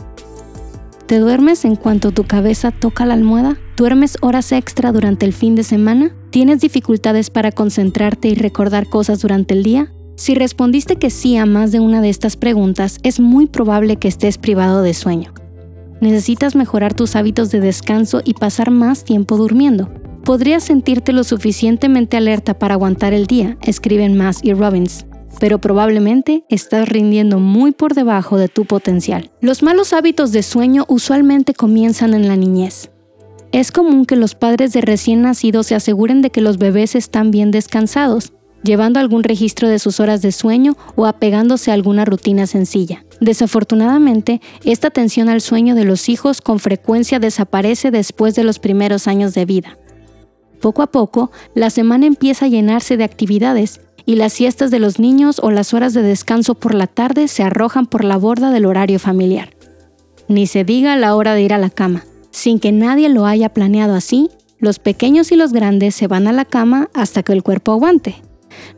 ¿Te 1.05 1.19
duermes 1.19 1.67
en 1.67 1.77
cuanto 1.77 2.11
tu 2.11 2.25
cabeza 2.25 2.71
toca 2.71 3.05
la 3.05 3.13
almohada? 3.13 3.59
¿Duermes 3.77 4.17
horas 4.23 4.51
extra 4.51 4.93
durante 4.93 5.27
el 5.27 5.35
fin 5.35 5.55
de 5.55 5.65
semana? 5.65 6.15
¿Tienes 6.31 6.63
dificultades 6.63 7.29
para 7.29 7.53
concentrarte 7.53 8.29
y 8.29 8.35
recordar 8.35 8.89
cosas 8.89 9.21
durante 9.21 9.53
el 9.53 9.63
día? 9.63 9.93
Si 10.17 10.35
respondiste 10.35 10.97
que 10.97 11.11
sí 11.11 11.37
a 11.37 11.45
más 11.45 11.71
de 11.71 11.81
una 11.81 12.01
de 12.01 12.09
estas 12.09 12.39
preguntas, 12.39 12.99
es 13.03 13.21
muy 13.21 13.45
probable 13.47 13.97
que 13.97 14.09
estés 14.09 14.39
privado 14.39 14.81
de 14.81 14.95
sueño. 14.95 15.35
Necesitas 16.03 16.55
mejorar 16.55 16.93
tus 16.93 17.17
hábitos 17.17 17.51
de 17.51 17.61
descanso 17.61 18.21
y 18.23 18.35
pasar 18.35 18.71
más 18.71 19.05
tiempo 19.05 19.39
durmiendo. 19.39 19.89
Podrías 20.23 20.65
sentirte 20.65 21.15
lo 21.15 21.25
suficientemente 21.25 22.19
alerta 22.19 22.59
para 22.59 22.75
aguantar 22.75 23.15
el 23.15 23.27
día, 23.27 23.57
escriben 23.63 24.19
Mass 24.19 24.41
y 24.43 24.53
Robbins 24.53 25.07
pero 25.41 25.59
probablemente 25.59 26.45
estás 26.49 26.89
rindiendo 26.89 27.39
muy 27.39 27.73
por 27.73 27.95
debajo 27.95 28.39
de 28.39 28.49
tu 28.49 28.65
potencial. 28.65 29.31
Los 29.41 29.63
malos 29.63 29.93
hábitos 29.93 30.33
de 30.33 30.43
sueño 30.43 30.85
usualmente 30.89 31.55
comienzan 31.55 32.15
en 32.15 32.29
la 32.29 32.37
niñez. 32.37 32.91
Es 33.51 33.71
común 33.71 34.07
que 34.07 34.17
los 34.17 34.35
padres 34.35 34.73
de 34.73 34.81
recién 34.81 35.23
nacidos 35.23 35.67
se 35.67 35.75
aseguren 35.75 36.23
de 36.23 36.31
que 36.31 36.41
los 36.41 36.59
bebés 36.59 36.95
están 36.95 37.31
bien 37.31 37.51
descansados, 37.51 38.33
llevando 38.63 39.01
algún 39.01 39.25
registro 39.25 39.69
de 39.69 39.79
sus 39.79 40.01
horas 40.01 40.23
de 40.23 40.33
sueño 40.33 40.77
o 40.97 41.07
apegándose 41.07 41.71
a 41.71 41.75
alguna 41.75 42.05
rutina 42.05 42.47
sencilla. 42.47 43.05
Desafortunadamente, 43.21 44.41
esta 44.65 44.89
atención 44.89 45.29
al 45.29 45.41
sueño 45.41 45.75
de 45.75 45.85
los 45.85 46.09
hijos 46.09 46.41
con 46.41 46.59
frecuencia 46.59 47.19
desaparece 47.19 47.91
después 47.91 48.35
de 48.35 48.45
los 48.45 48.59
primeros 48.59 49.07
años 49.07 49.35
de 49.35 49.45
vida. 49.45 49.79
Poco 50.61 50.83
a 50.83 50.87
poco, 50.87 51.31
la 51.55 51.71
semana 51.71 52.07
empieza 52.07 52.47
a 52.47 52.49
llenarse 52.49 52.97
de 52.97 53.05
actividades 53.05 53.81
y 54.07 54.17
las 54.17 54.33
siestas 54.33 54.71
de 54.71 54.79
los 54.79 54.99
niños 54.99 55.41
o 55.43 55.51
las 55.51 55.75
horas 55.75 55.95
de 55.95 56.03
descanso 56.03 56.55
por 56.55 56.75
la 56.75 56.87
tarde 56.87 57.29
se 57.29 57.43
arrojan 57.43 57.87
por 57.87 58.05
la 58.05 58.17
borda 58.17 58.51
del 58.51 58.67
horario 58.67 58.99
familiar. 58.99 59.51
Ni 60.29 60.47
se 60.47 60.65
diga 60.65 60.97
la 60.97 61.15
hora 61.15 61.35
de 61.35 61.43
ir 61.43 61.53
a 61.53 61.59
la 61.59 61.71
cama. 61.71 62.05
Sin 62.31 62.59
que 62.59 62.73
nadie 62.73 63.09
lo 63.09 63.27
haya 63.27 63.51
planeado 63.51 63.95
así, 63.95 64.31
los 64.59 64.79
pequeños 64.79 65.33
y 65.33 65.37
los 65.37 65.53
grandes 65.53 65.95
se 65.95 66.07
van 66.07 66.27
a 66.27 66.33
la 66.33 66.45
cama 66.45 66.89
hasta 66.95 67.23
que 67.23 67.33
el 67.33 67.43
cuerpo 67.43 67.73
aguante. 67.73 68.23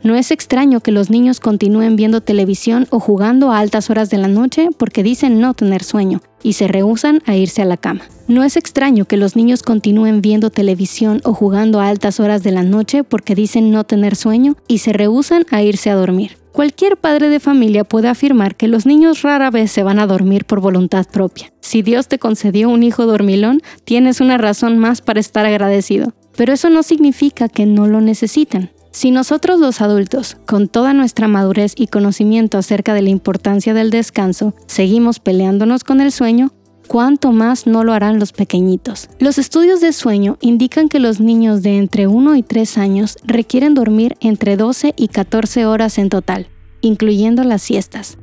No 0.03 0.15
es 0.15 0.31
extraño 0.31 0.81
que 0.81 0.91
los 0.91 1.09
niños 1.09 1.39
continúen 1.39 1.95
viendo 1.95 2.21
televisión 2.21 2.87
o 2.89 2.99
jugando 2.99 3.51
a 3.51 3.59
altas 3.59 3.89
horas 3.89 4.09
de 4.09 4.17
la 4.17 4.27
noche 4.27 4.69
porque 4.77 5.03
dicen 5.03 5.39
no 5.39 5.53
tener 5.53 5.83
sueño 5.83 6.21
y 6.43 6.53
se 6.53 6.67
rehusan 6.67 7.21
a 7.25 7.35
irse 7.35 7.61
a 7.61 7.65
la 7.65 7.77
cama. 7.77 8.01
No 8.27 8.43
es 8.43 8.57
extraño 8.57 9.05
que 9.05 9.17
los 9.17 9.35
niños 9.35 9.63
continúen 9.63 10.21
viendo 10.21 10.49
televisión 10.49 11.21
o 11.23 11.33
jugando 11.33 11.79
a 11.79 11.87
altas 11.87 12.19
horas 12.19 12.43
de 12.43 12.51
la 12.51 12.63
noche 12.63 13.03
porque 13.03 13.35
dicen 13.35 13.71
no 13.71 13.83
tener 13.83 14.15
sueño 14.15 14.55
y 14.67 14.79
se 14.79 14.93
rehusan 14.93 15.45
a 15.51 15.61
irse 15.61 15.89
a 15.89 15.95
dormir. 15.95 16.37
Cualquier 16.55 16.95
padre 16.95 17.27
de 17.27 17.41
familia 17.41 17.83
puede 17.83 18.07
afirmar 18.07 18.55
que 18.55 18.69
los 18.69 18.85
niños 18.85 19.23
rara 19.23 19.51
vez 19.51 19.71
se 19.71 19.83
van 19.83 19.99
a 19.99 20.07
dormir 20.07 20.45
por 20.45 20.61
voluntad 20.61 21.05
propia. 21.05 21.51
Si 21.59 21.81
Dios 21.81 22.07
te 22.07 22.17
concedió 22.17 22.69
un 22.69 22.81
hijo 22.81 23.05
dormilón, 23.05 23.61
tienes 23.83 24.21
una 24.21 24.37
razón 24.37 24.77
más 24.77 25.01
para 25.01 25.19
estar 25.19 25.45
agradecido. 25.45 26.13
Pero 26.37 26.53
eso 26.53 26.69
no 26.69 26.81
significa 26.83 27.49
que 27.49 27.65
no 27.65 27.87
lo 27.87 27.99
necesiten. 27.99 28.69
Si 28.95 29.11
nosotros 29.11 29.59
los 29.59 29.81
adultos, 29.81 30.37
con 30.45 30.69
toda 30.69 30.93
nuestra 30.93 31.27
madurez 31.27 31.73
y 31.75 31.87
conocimiento 31.87 32.57
acerca 32.57 32.93
de 32.93 33.01
la 33.01 33.09
importancia 33.09 33.73
del 33.73 33.89
descanso, 33.89 34.53
seguimos 34.67 35.19
peleándonos 35.19 35.83
con 35.83 35.99
el 35.99 36.13
sueño, 36.13 36.53
cuánto 36.87 37.33
más 37.33 37.67
no 37.67 37.83
lo 37.83 37.91
harán 37.91 38.19
los 38.19 38.31
pequeñitos. 38.31 39.09
Los 39.19 39.37
estudios 39.37 39.81
de 39.81 39.91
sueño 39.91 40.37
indican 40.39 40.87
que 40.87 40.99
los 40.99 41.19
niños 41.19 41.61
de 41.61 41.77
entre 41.77 42.07
1 42.07 42.37
y 42.37 42.41
3 42.41 42.77
años 42.77 43.17
requieren 43.25 43.73
dormir 43.73 44.15
entre 44.21 44.55
12 44.55 44.93
y 44.95 45.09
14 45.09 45.65
horas 45.65 45.97
en 45.97 46.07
total, 46.07 46.47
incluyendo 46.79 47.43
las 47.43 47.63
siestas. 47.63 48.17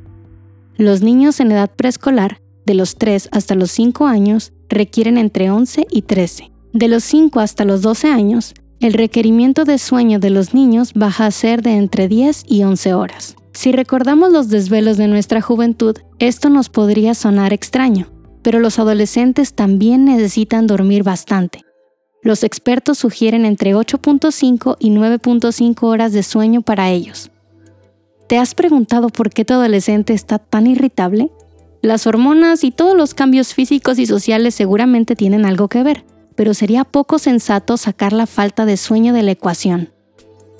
Los 0.75 1.03
niños 1.03 1.39
en 1.39 1.51
edad 1.51 1.69
preescolar, 1.69 2.41
de 2.65 2.73
los 2.73 2.95
3 2.95 3.29
hasta 3.31 3.53
los 3.53 3.69
5 3.69 4.07
años, 4.07 4.53
requieren 4.69 5.19
entre 5.19 5.51
11 5.51 5.85
y 5.91 6.01
13. 6.01 6.51
De 6.73 6.87
los 6.87 7.03
5 7.03 7.41
hasta 7.41 7.63
los 7.63 7.83
12 7.83 8.07
años, 8.07 8.55
el 8.83 8.91
requerimiento 8.91 9.63
de 9.63 9.77
sueño 9.77 10.19
de 10.19 10.29
los 10.29 10.53
niños 10.53 10.91
baja 10.93 11.25
a 11.25 11.31
ser 11.31 11.61
de 11.61 11.77
entre 11.77 12.09
10 12.09 12.43
y 12.49 12.63
11 12.63 12.93
horas. 12.93 13.37
Si 13.53 13.71
recordamos 13.71 14.33
los 14.33 14.49
desvelos 14.49 14.97
de 14.97 15.07
nuestra 15.07 15.39
juventud, 15.39 15.95
esto 16.19 16.49
nos 16.49 16.67
podría 16.67 17.13
sonar 17.13 17.53
extraño, 17.53 18.09
pero 18.41 18.59
los 18.59 18.79
adolescentes 18.79 19.53
también 19.53 20.03
necesitan 20.03 20.67
dormir 20.67 21.03
bastante. 21.03 21.61
Los 22.21 22.43
expertos 22.43 22.97
sugieren 22.97 23.45
entre 23.45 23.73
8.5 23.73 24.75
y 24.79 24.89
9.5 24.89 25.83
horas 25.83 26.11
de 26.11 26.23
sueño 26.23 26.61
para 26.61 26.89
ellos. 26.89 27.31
¿Te 28.27 28.37
has 28.37 28.53
preguntado 28.53 29.07
por 29.07 29.29
qué 29.29 29.45
tu 29.45 29.53
adolescente 29.53 30.11
está 30.11 30.39
tan 30.39 30.67
irritable? 30.67 31.31
Las 31.81 32.05
hormonas 32.05 32.65
y 32.65 32.71
todos 32.71 32.97
los 32.97 33.13
cambios 33.13 33.53
físicos 33.53 33.97
y 33.97 34.05
sociales 34.05 34.55
seguramente 34.55 35.15
tienen 35.15 35.45
algo 35.45 35.69
que 35.69 35.83
ver 35.83 36.03
pero 36.35 36.53
sería 36.53 36.83
poco 36.83 37.19
sensato 37.19 37.77
sacar 37.77 38.13
la 38.13 38.27
falta 38.27 38.65
de 38.65 38.77
sueño 38.77 39.13
de 39.13 39.23
la 39.23 39.31
ecuación. 39.31 39.91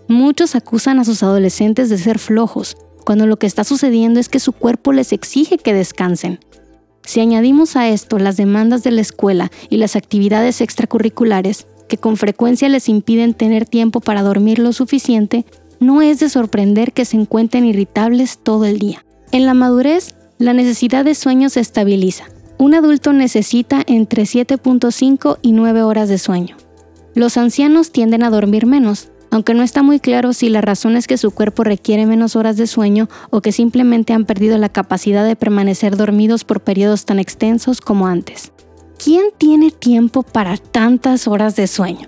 Muchos 0.08 0.56
acusan 0.56 1.00
a 1.00 1.06
sus 1.06 1.24
adolescentes 1.24 1.90
de 1.90 1.98
ser 1.98 2.20
flojos, 2.20 2.78
cuando 3.06 3.26
lo 3.28 3.38
que 3.38 3.48
está 3.48 3.64
sucediendo 3.64 4.20
es 4.20 4.30
que 4.30 4.40
su 4.40 4.52
cuerpo 4.52 4.94
les 4.94 5.14
exige 5.14 5.58
que 5.58 5.74
descansen. 5.74 6.40
Si 7.06 7.20
añadimos 7.20 7.76
a 7.76 7.90
esto 7.90 8.18
las 8.18 8.38
demandas 8.38 8.84
de 8.84 8.92
la 8.92 9.02
escuela 9.02 9.52
y 9.70 9.78
las 9.78 9.96
actividades 9.96 10.62
extracurriculares, 10.62 11.68
que 11.88 11.98
con 11.98 12.18
frecuencia 12.18 12.70
les 12.70 12.88
impiden 12.90 13.34
tener 13.34 13.66
tiempo 13.66 14.00
para 14.00 14.24
dormir 14.24 14.60
lo 14.60 14.72
suficiente, 14.74 15.46
no 15.80 16.02
es 16.02 16.20
de 16.20 16.30
sorprender 16.30 16.94
que 16.94 17.06
se 17.06 17.18
encuentren 17.18 17.66
irritables 17.66 18.40
todo 18.42 18.66
el 18.66 18.80
día. 18.80 19.06
En 19.32 19.46
la 19.46 19.54
madurez, 19.54 20.16
la 20.38 20.54
necesidad 20.54 21.04
de 21.04 21.16
sueño 21.16 21.50
se 21.50 21.60
estabiliza, 21.60 22.26
un 22.64 22.76
adulto 22.76 23.12
necesita 23.12 23.84
entre 23.88 24.24
7.5 24.24 25.38
y 25.42 25.52
9 25.52 25.84
horas 25.84 26.08
de 26.08 26.18
sueño. 26.18 26.56
Los 27.14 27.36
ancianos 27.36 27.92
tienden 27.92 28.24
a 28.24 28.30
dormir 28.30 28.66
menos, 28.66 29.12
aunque 29.32 29.54
no 29.54 29.64
está 29.64 29.84
muy 29.84 30.00
claro 30.00 30.32
si 30.32 30.48
la 30.48 30.62
razón 30.62 30.96
es 30.96 31.06
que 31.06 31.18
su 31.18 31.32
cuerpo 31.32 31.66
requiere 31.66 32.06
menos 32.06 32.38
horas 32.38 32.56
de 32.56 32.66
sueño 32.66 33.10
o 33.32 33.42
que 33.42 33.52
simplemente 33.52 34.14
han 34.14 34.24
perdido 34.24 34.58
la 34.58 34.70
capacidad 34.70 35.26
de 35.26 35.36
permanecer 35.36 35.98
dormidos 35.98 36.46
por 36.46 36.62
periodos 36.62 37.04
tan 37.06 37.20
extensos 37.20 37.82
como 37.82 38.08
antes. 38.08 38.54
¿Quién 38.98 39.26
tiene 39.38 39.70
tiempo 39.70 40.24
para 40.24 40.56
tantas 40.56 41.28
horas 41.28 41.58
de 41.58 41.68
sueño? 41.68 42.08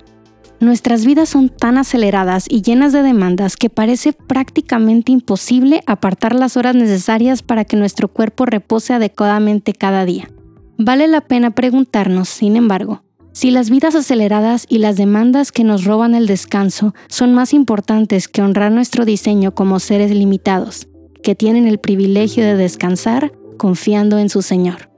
Nuestras 0.61 1.05
vidas 1.05 1.27
son 1.27 1.49
tan 1.49 1.77
aceleradas 1.77 2.45
y 2.47 2.61
llenas 2.61 2.93
de 2.93 3.03
demandas 3.03 3.57
que 3.57 3.69
parece 3.69 4.13
prácticamente 4.13 5.11
imposible 5.11 5.81
apartar 5.85 6.33
las 6.33 6.55
horas 6.55 6.75
necesarias 6.75 7.43
para 7.43 7.65
que 7.65 7.75
nuestro 7.75 8.07
cuerpo 8.07 8.45
repose 8.45 8.93
adecuadamente 8.93 9.73
cada 9.73 10.05
día. 10.05 10.29
Vale 10.77 11.07
la 11.07 11.21
pena 11.21 11.51
preguntarnos, 11.51 12.27
sin 12.27 12.57
embargo, 12.57 13.01
si 13.31 13.51
las 13.51 13.69
vidas 13.69 13.95
aceleradas 13.95 14.65
y 14.67 14.79
las 14.79 14.97
demandas 14.97 15.51
que 15.51 15.63
nos 15.63 15.85
roban 15.85 16.15
el 16.15 16.27
descanso 16.27 16.93
son 17.07 17.33
más 17.33 17.53
importantes 17.53 18.27
que 18.27 18.41
honrar 18.41 18.71
nuestro 18.71 19.05
diseño 19.05 19.53
como 19.53 19.79
seres 19.79 20.11
limitados, 20.11 20.87
que 21.23 21.35
tienen 21.35 21.65
el 21.67 21.79
privilegio 21.79 22.43
de 22.43 22.55
descansar 22.55 23.31
confiando 23.57 24.19
en 24.19 24.29
su 24.29 24.41
Señor. 24.41 24.89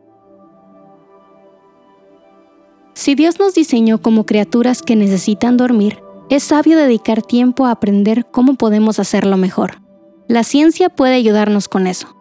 Si 2.93 3.13
Dios 3.13 3.39
nos 3.39 3.53
diseñó 3.53 4.01
como 4.01 4.25
criaturas 4.25 4.81
que 4.81 4.95
necesitan 4.95 5.57
dormir, 5.57 5.99
es 6.31 6.43
sabio 6.43 6.77
dedicar 6.77 7.21
tiempo 7.21 7.65
a 7.65 7.71
aprender 7.71 8.25
cómo 8.31 8.55
podemos 8.55 8.99
hacerlo 8.99 9.37
mejor. 9.37 9.81
La 10.27 10.43
ciencia 10.43 10.89
puede 10.89 11.13
ayudarnos 11.13 11.69
con 11.69 11.87
eso. 11.87 12.16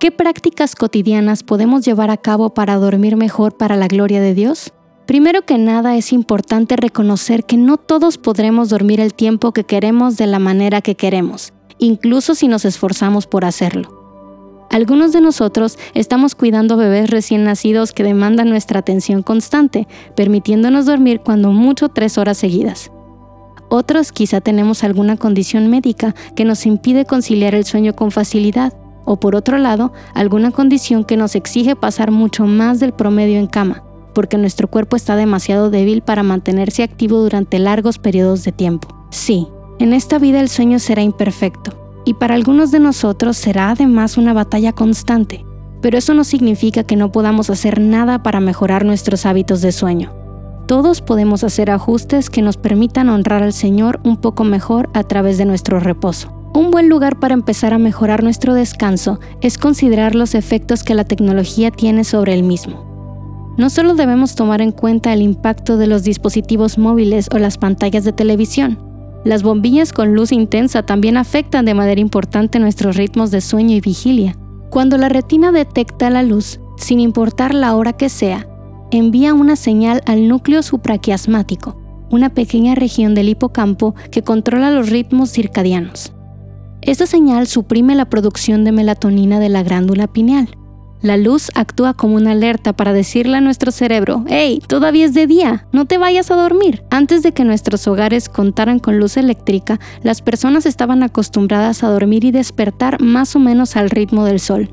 ¿Qué 0.00 0.10
prácticas 0.10 0.76
cotidianas 0.76 1.42
podemos 1.42 1.84
llevar 1.84 2.08
a 2.08 2.16
cabo 2.16 2.54
para 2.54 2.76
dormir 2.76 3.16
mejor 3.16 3.58
para 3.58 3.76
la 3.76 3.86
gloria 3.86 4.22
de 4.22 4.32
Dios? 4.32 4.72
Primero 5.04 5.42
que 5.42 5.58
nada 5.58 5.94
es 5.94 6.14
importante 6.14 6.76
reconocer 6.76 7.44
que 7.44 7.58
no 7.58 7.76
todos 7.76 8.16
podremos 8.16 8.70
dormir 8.70 8.98
el 8.98 9.12
tiempo 9.12 9.52
que 9.52 9.64
queremos 9.64 10.16
de 10.16 10.26
la 10.26 10.38
manera 10.38 10.80
que 10.80 10.94
queremos, 10.94 11.52
incluso 11.76 12.34
si 12.34 12.48
nos 12.48 12.64
esforzamos 12.64 13.26
por 13.26 13.44
hacerlo. 13.44 14.66
Algunos 14.70 15.12
de 15.12 15.20
nosotros 15.20 15.76
estamos 15.92 16.34
cuidando 16.34 16.78
bebés 16.78 17.10
recién 17.10 17.44
nacidos 17.44 17.92
que 17.92 18.02
demandan 18.02 18.48
nuestra 18.48 18.80
atención 18.80 19.22
constante, 19.22 19.86
permitiéndonos 20.16 20.86
dormir 20.86 21.20
cuando 21.20 21.52
mucho 21.52 21.90
tres 21.90 22.16
horas 22.16 22.38
seguidas. 22.38 22.90
Otros 23.68 24.12
quizá 24.12 24.40
tenemos 24.40 24.82
alguna 24.82 25.18
condición 25.18 25.68
médica 25.68 26.14
que 26.34 26.46
nos 26.46 26.64
impide 26.64 27.04
conciliar 27.04 27.54
el 27.54 27.66
sueño 27.66 27.94
con 27.94 28.10
facilidad, 28.10 28.72
o 29.10 29.18
por 29.18 29.34
otro 29.34 29.58
lado, 29.58 29.92
alguna 30.14 30.52
condición 30.52 31.02
que 31.02 31.16
nos 31.16 31.34
exige 31.34 31.74
pasar 31.74 32.12
mucho 32.12 32.46
más 32.46 32.78
del 32.78 32.92
promedio 32.92 33.40
en 33.40 33.48
cama, 33.48 33.82
porque 34.14 34.38
nuestro 34.38 34.68
cuerpo 34.68 34.94
está 34.94 35.16
demasiado 35.16 35.68
débil 35.68 36.00
para 36.00 36.22
mantenerse 36.22 36.84
activo 36.84 37.18
durante 37.18 37.58
largos 37.58 37.98
periodos 37.98 38.44
de 38.44 38.52
tiempo. 38.52 38.86
Sí, 39.10 39.48
en 39.80 39.94
esta 39.94 40.20
vida 40.20 40.38
el 40.38 40.48
sueño 40.48 40.78
será 40.78 41.02
imperfecto, 41.02 41.72
y 42.04 42.14
para 42.14 42.36
algunos 42.36 42.70
de 42.70 42.78
nosotros 42.78 43.36
será 43.36 43.70
además 43.70 44.16
una 44.16 44.32
batalla 44.32 44.72
constante, 44.72 45.44
pero 45.82 45.98
eso 45.98 46.14
no 46.14 46.22
significa 46.22 46.84
que 46.84 46.94
no 46.94 47.10
podamos 47.10 47.50
hacer 47.50 47.80
nada 47.80 48.22
para 48.22 48.38
mejorar 48.38 48.84
nuestros 48.84 49.26
hábitos 49.26 49.60
de 49.60 49.72
sueño. 49.72 50.12
Todos 50.68 51.02
podemos 51.02 51.42
hacer 51.42 51.72
ajustes 51.72 52.30
que 52.30 52.42
nos 52.42 52.56
permitan 52.56 53.08
honrar 53.08 53.42
al 53.42 53.54
Señor 53.54 53.98
un 54.04 54.18
poco 54.18 54.44
mejor 54.44 54.88
a 54.94 55.02
través 55.02 55.36
de 55.36 55.46
nuestro 55.46 55.80
reposo. 55.80 56.39
Un 56.52 56.70
buen 56.70 56.88
lugar 56.88 57.18
para 57.18 57.34
empezar 57.34 57.74
a 57.74 57.78
mejorar 57.78 58.22
nuestro 58.22 58.54
descanso 58.54 59.20
es 59.40 59.56
considerar 59.56 60.14
los 60.14 60.34
efectos 60.34 60.82
que 60.82 60.94
la 60.94 61.04
tecnología 61.04 61.70
tiene 61.70 62.04
sobre 62.04 62.34
el 62.34 62.42
mismo. 62.42 63.54
No 63.56 63.70
solo 63.70 63.94
debemos 63.94 64.34
tomar 64.34 64.60
en 64.60 64.72
cuenta 64.72 65.12
el 65.12 65.22
impacto 65.22 65.76
de 65.76 65.86
los 65.86 66.02
dispositivos 66.02 66.78
móviles 66.78 67.28
o 67.32 67.38
las 67.38 67.58
pantallas 67.58 68.04
de 68.04 68.12
televisión, 68.12 68.78
las 69.22 69.42
bombillas 69.42 69.92
con 69.92 70.14
luz 70.14 70.32
intensa 70.32 70.82
también 70.82 71.18
afectan 71.18 71.66
de 71.66 71.74
manera 71.74 72.00
importante 72.00 72.58
nuestros 72.58 72.96
ritmos 72.96 73.30
de 73.30 73.42
sueño 73.42 73.76
y 73.76 73.80
vigilia. 73.80 74.34
Cuando 74.70 74.96
la 74.96 75.10
retina 75.10 75.52
detecta 75.52 76.08
la 76.08 76.22
luz, 76.22 76.58
sin 76.78 77.00
importar 77.00 77.54
la 77.54 77.76
hora 77.76 77.92
que 77.92 78.08
sea, 78.08 78.48
envía 78.90 79.34
una 79.34 79.56
señal 79.56 80.02
al 80.06 80.26
núcleo 80.26 80.62
supraquiasmático, 80.62 81.76
una 82.10 82.30
pequeña 82.30 82.74
región 82.74 83.14
del 83.14 83.28
hipocampo 83.28 83.94
que 84.10 84.22
controla 84.22 84.70
los 84.70 84.88
ritmos 84.88 85.30
circadianos. 85.30 86.14
Esta 86.82 87.06
señal 87.06 87.46
suprime 87.46 87.94
la 87.94 88.08
producción 88.08 88.64
de 88.64 88.72
melatonina 88.72 89.38
de 89.38 89.48
la 89.48 89.62
glándula 89.62 90.06
pineal, 90.06 90.48
la 91.02 91.16
luz 91.16 91.50
actúa 91.54 91.94
como 91.94 92.16
una 92.16 92.32
alerta 92.32 92.74
para 92.74 92.92
decirle 92.92 93.38
a 93.38 93.40
nuestro 93.40 93.72
cerebro, 93.72 94.22
hey, 94.28 94.62
todavía 94.66 95.06
es 95.06 95.14
de 95.14 95.26
día, 95.26 95.66
no 95.72 95.86
te 95.86 95.96
vayas 95.96 96.30
a 96.30 96.36
dormir. 96.36 96.82
Antes 96.90 97.22
de 97.22 97.32
que 97.32 97.44
nuestros 97.44 97.88
hogares 97.88 98.28
contaran 98.28 98.78
con 98.78 98.98
luz 98.98 99.16
eléctrica, 99.16 99.80
las 100.02 100.20
personas 100.20 100.66
estaban 100.66 101.02
acostumbradas 101.02 101.82
a 101.82 101.88
dormir 101.88 102.26
y 102.26 102.32
despertar 102.32 103.00
más 103.00 103.34
o 103.34 103.38
menos 103.38 103.76
al 103.76 103.88
ritmo 103.88 104.26
del 104.26 104.40
sol. 104.40 104.68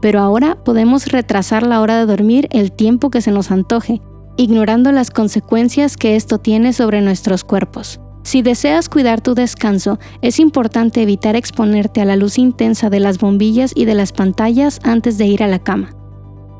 Pero 0.00 0.20
ahora 0.20 0.56
podemos 0.64 1.06
retrasar 1.06 1.66
la 1.66 1.80
hora 1.80 1.98
de 1.98 2.06
dormir 2.06 2.46
el 2.52 2.70
tiempo 2.70 3.10
que 3.10 3.20
se 3.20 3.32
nos 3.32 3.50
antoje, 3.50 4.00
ignorando 4.36 4.92
las 4.92 5.10
consecuencias 5.10 5.96
que 5.96 6.14
esto 6.14 6.38
tiene 6.38 6.74
sobre 6.74 7.00
nuestros 7.00 7.42
cuerpos. 7.42 7.98
Si 8.26 8.42
deseas 8.42 8.88
cuidar 8.88 9.20
tu 9.20 9.36
descanso, 9.36 10.00
es 10.20 10.40
importante 10.40 11.00
evitar 11.00 11.36
exponerte 11.36 12.00
a 12.00 12.04
la 12.04 12.16
luz 12.16 12.38
intensa 12.38 12.90
de 12.90 12.98
las 12.98 13.18
bombillas 13.18 13.70
y 13.72 13.84
de 13.84 13.94
las 13.94 14.10
pantallas 14.10 14.80
antes 14.82 15.16
de 15.16 15.26
ir 15.26 15.44
a 15.44 15.46
la 15.46 15.60
cama. 15.60 15.90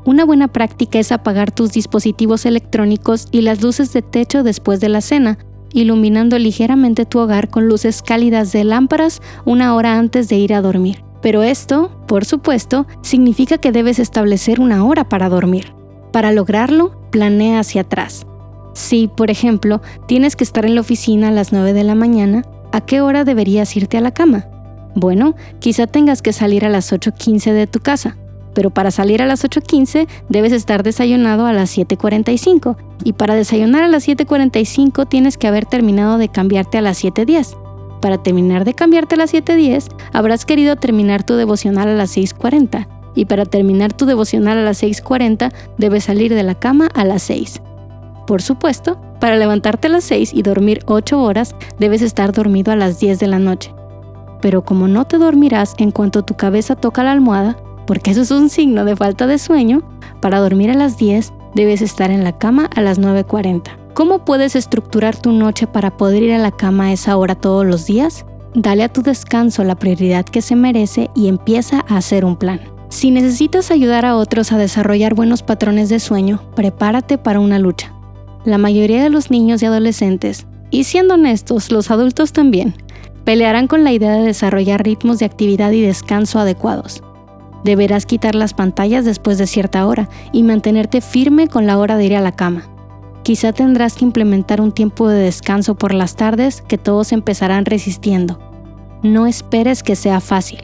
Una 0.05 0.23
buena 0.23 0.47
práctica 0.47 0.97
es 0.97 1.11
apagar 1.11 1.51
tus 1.51 1.73
dispositivos 1.73 2.45
electrónicos 2.45 3.27
y 3.31 3.41
las 3.41 3.61
luces 3.61 3.91
de 3.91 4.01
techo 4.01 4.43
después 4.43 4.79
de 4.79 4.87
la 4.87 5.01
cena, 5.01 5.39
iluminando 5.73 6.39
ligeramente 6.39 7.05
tu 7.05 7.19
hogar 7.19 7.49
con 7.49 7.67
luces 7.67 8.01
cálidas 8.01 8.53
de 8.53 8.63
lámparas 8.63 9.21
una 9.43 9.75
hora 9.75 9.99
antes 9.99 10.29
de 10.29 10.37
ir 10.37 10.53
a 10.53 10.61
dormir. 10.61 11.03
Pero 11.21 11.43
esto, 11.43 11.91
por 12.07 12.23
supuesto, 12.23 12.87
significa 13.01 13.57
que 13.57 13.73
debes 13.73 13.99
establecer 13.99 14.61
una 14.61 14.85
hora 14.85 15.09
para 15.09 15.27
dormir. 15.27 15.73
Para 16.13 16.31
lograrlo, 16.31 17.09
planea 17.11 17.59
hacia 17.59 17.81
atrás. 17.81 18.25
Si, 18.77 19.07
por 19.07 19.31
ejemplo, 19.31 19.81
tienes 20.05 20.35
que 20.35 20.43
estar 20.43 20.63
en 20.63 20.75
la 20.75 20.81
oficina 20.81 21.29
a 21.29 21.31
las 21.31 21.51
9 21.51 21.73
de 21.73 21.83
la 21.83 21.95
mañana, 21.95 22.43
¿a 22.71 22.79
qué 22.79 23.01
hora 23.01 23.23
deberías 23.23 23.75
irte 23.75 23.97
a 23.97 24.01
la 24.01 24.13
cama? 24.13 24.45
Bueno, 24.93 25.33
quizá 25.57 25.87
tengas 25.87 26.21
que 26.21 26.31
salir 26.31 26.63
a 26.63 26.69
las 26.69 26.93
8.15 26.93 27.53
de 27.53 27.65
tu 27.65 27.79
casa, 27.79 28.17
pero 28.53 28.69
para 28.69 28.91
salir 28.91 29.23
a 29.23 29.25
las 29.25 29.43
8.15 29.43 30.07
debes 30.29 30.51
estar 30.51 30.83
desayunado 30.83 31.47
a 31.47 31.53
las 31.53 31.75
7.45 31.75 32.77
y 33.03 33.13
para 33.13 33.33
desayunar 33.33 33.81
a 33.81 33.87
las 33.87 34.07
7.45 34.07 35.09
tienes 35.09 35.39
que 35.39 35.47
haber 35.47 35.65
terminado 35.65 36.19
de 36.19 36.29
cambiarte 36.29 36.77
a 36.77 36.81
las 36.81 37.03
7.10. 37.03 37.57
Para 37.99 38.21
terminar 38.21 38.63
de 38.63 38.75
cambiarte 38.75 39.15
a 39.15 39.17
las 39.17 39.33
7.10 39.33 39.87
habrás 40.13 40.45
querido 40.45 40.75
terminar 40.75 41.23
tu 41.23 41.33
devocional 41.33 41.87
a 41.87 41.95
las 41.95 42.15
6.40 42.15 42.87
y 43.15 43.25
para 43.25 43.45
terminar 43.45 43.93
tu 43.93 44.05
devocional 44.05 44.59
a 44.59 44.63
las 44.63 44.83
6.40 44.83 45.51
debes 45.79 46.03
salir 46.03 46.35
de 46.35 46.43
la 46.43 46.53
cama 46.53 46.91
a 46.93 47.05
las 47.05 47.23
6. 47.23 47.61
Por 48.27 48.41
supuesto, 48.41 48.99
para 49.19 49.37
levantarte 49.37 49.87
a 49.87 49.91
las 49.91 50.03
6 50.03 50.31
y 50.33 50.43
dormir 50.43 50.81
8 50.85 51.19
horas, 51.19 51.55
debes 51.79 52.01
estar 52.01 52.33
dormido 52.33 52.73
a 52.73 52.75
las 52.75 52.99
10 52.99 53.19
de 53.19 53.27
la 53.27 53.39
noche. 53.39 53.73
Pero 54.41 54.63
como 54.63 54.87
no 54.87 55.05
te 55.05 55.17
dormirás 55.17 55.73
en 55.77 55.91
cuanto 55.91 56.23
tu 56.23 56.35
cabeza 56.35 56.75
toca 56.75 57.03
la 57.03 57.13
almohada, 57.13 57.57
porque 57.87 58.11
eso 58.11 58.21
es 58.21 58.31
un 58.31 58.49
signo 58.49 58.83
de 58.83 58.97
falta 58.97 59.25
de 59.25 59.39
sueño, 59.39 59.81
para 60.21 60.39
dormir 60.39 60.69
a 60.69 60.75
las 60.75 60.97
10 60.97 61.31
debes 61.55 61.81
estar 61.81 62.11
en 62.11 62.25
la 62.25 62.33
cama 62.33 62.69
a 62.75 62.81
las 62.81 62.99
9.40. 62.99 63.71
¿Cómo 63.93 64.25
puedes 64.25 64.55
estructurar 64.55 65.15
tu 65.15 65.31
noche 65.31 65.65
para 65.65 65.95
poder 65.95 66.21
ir 66.21 66.33
a 66.33 66.37
la 66.37 66.51
cama 66.51 66.85
a 66.85 66.91
esa 66.91 67.17
hora 67.17 67.33
todos 67.33 67.65
los 67.65 67.87
días? 67.87 68.25
Dale 68.53 68.83
a 68.83 68.89
tu 68.89 69.01
descanso 69.01 69.63
la 69.63 69.75
prioridad 69.75 70.25
que 70.25 70.41
se 70.41 70.55
merece 70.55 71.09
y 71.15 71.29
empieza 71.29 71.83
a 71.87 71.97
hacer 71.97 72.25
un 72.25 72.35
plan. 72.35 72.59
Si 72.89 73.09
necesitas 73.09 73.71
ayudar 73.71 74.05
a 74.05 74.15
otros 74.15 74.51
a 74.51 74.57
desarrollar 74.57 75.13
buenos 75.13 75.43
patrones 75.43 75.89
de 75.89 75.99
sueño, 75.99 76.41
prepárate 76.55 77.17
para 77.17 77.39
una 77.39 77.57
lucha. 77.57 77.96
La 78.47 78.57
mayoría 78.57 79.03
de 79.03 79.09
los 79.09 79.29
niños 79.29 79.61
y 79.61 79.65
adolescentes, 79.65 80.47
y 80.71 80.85
siendo 80.85 81.15
honestos, 81.15 81.69
los 81.69 81.91
adultos 81.91 82.31
también, 82.31 82.75
pelearán 83.25 83.67
con 83.67 83.83
la 83.83 83.91
idea 83.91 84.13
de 84.13 84.23
desarrollar 84.23 84.85
ritmos 84.85 85.19
de 85.19 85.25
actividad 85.25 85.71
y 85.71 85.81
descanso 85.81 86.39
adecuados. 86.39 87.03
Deberás 87.65 88.05
quitar 88.05 88.35
las 88.35 88.53
pantallas 88.53 89.03
después 89.03 89.37
de 89.37 89.47
cierta 89.47 89.85
hora 89.85 90.07
y 90.31 90.43
mantenerte 90.43 91.01
firme 91.01 91.49
con 91.49 91.67
la 91.67 91.77
hora 91.77 91.97
de 91.97 92.05
ir 92.05 92.15
a 92.15 92.21
la 92.21 92.37
cama. 92.37 92.69
Quizá 93.23 93.51
tendrás 93.51 93.95
que 93.95 94.05
implementar 94.05 94.61
un 94.61 94.71
tiempo 94.71 95.09
de 95.09 95.19
descanso 95.19 95.75
por 95.75 95.93
las 95.93 96.15
tardes 96.15 96.63
que 96.69 96.77
todos 96.77 97.11
empezarán 97.11 97.65
resistiendo. 97.65 98.39
No 99.03 99.27
esperes 99.27 99.83
que 99.83 99.97
sea 99.97 100.21
fácil, 100.21 100.59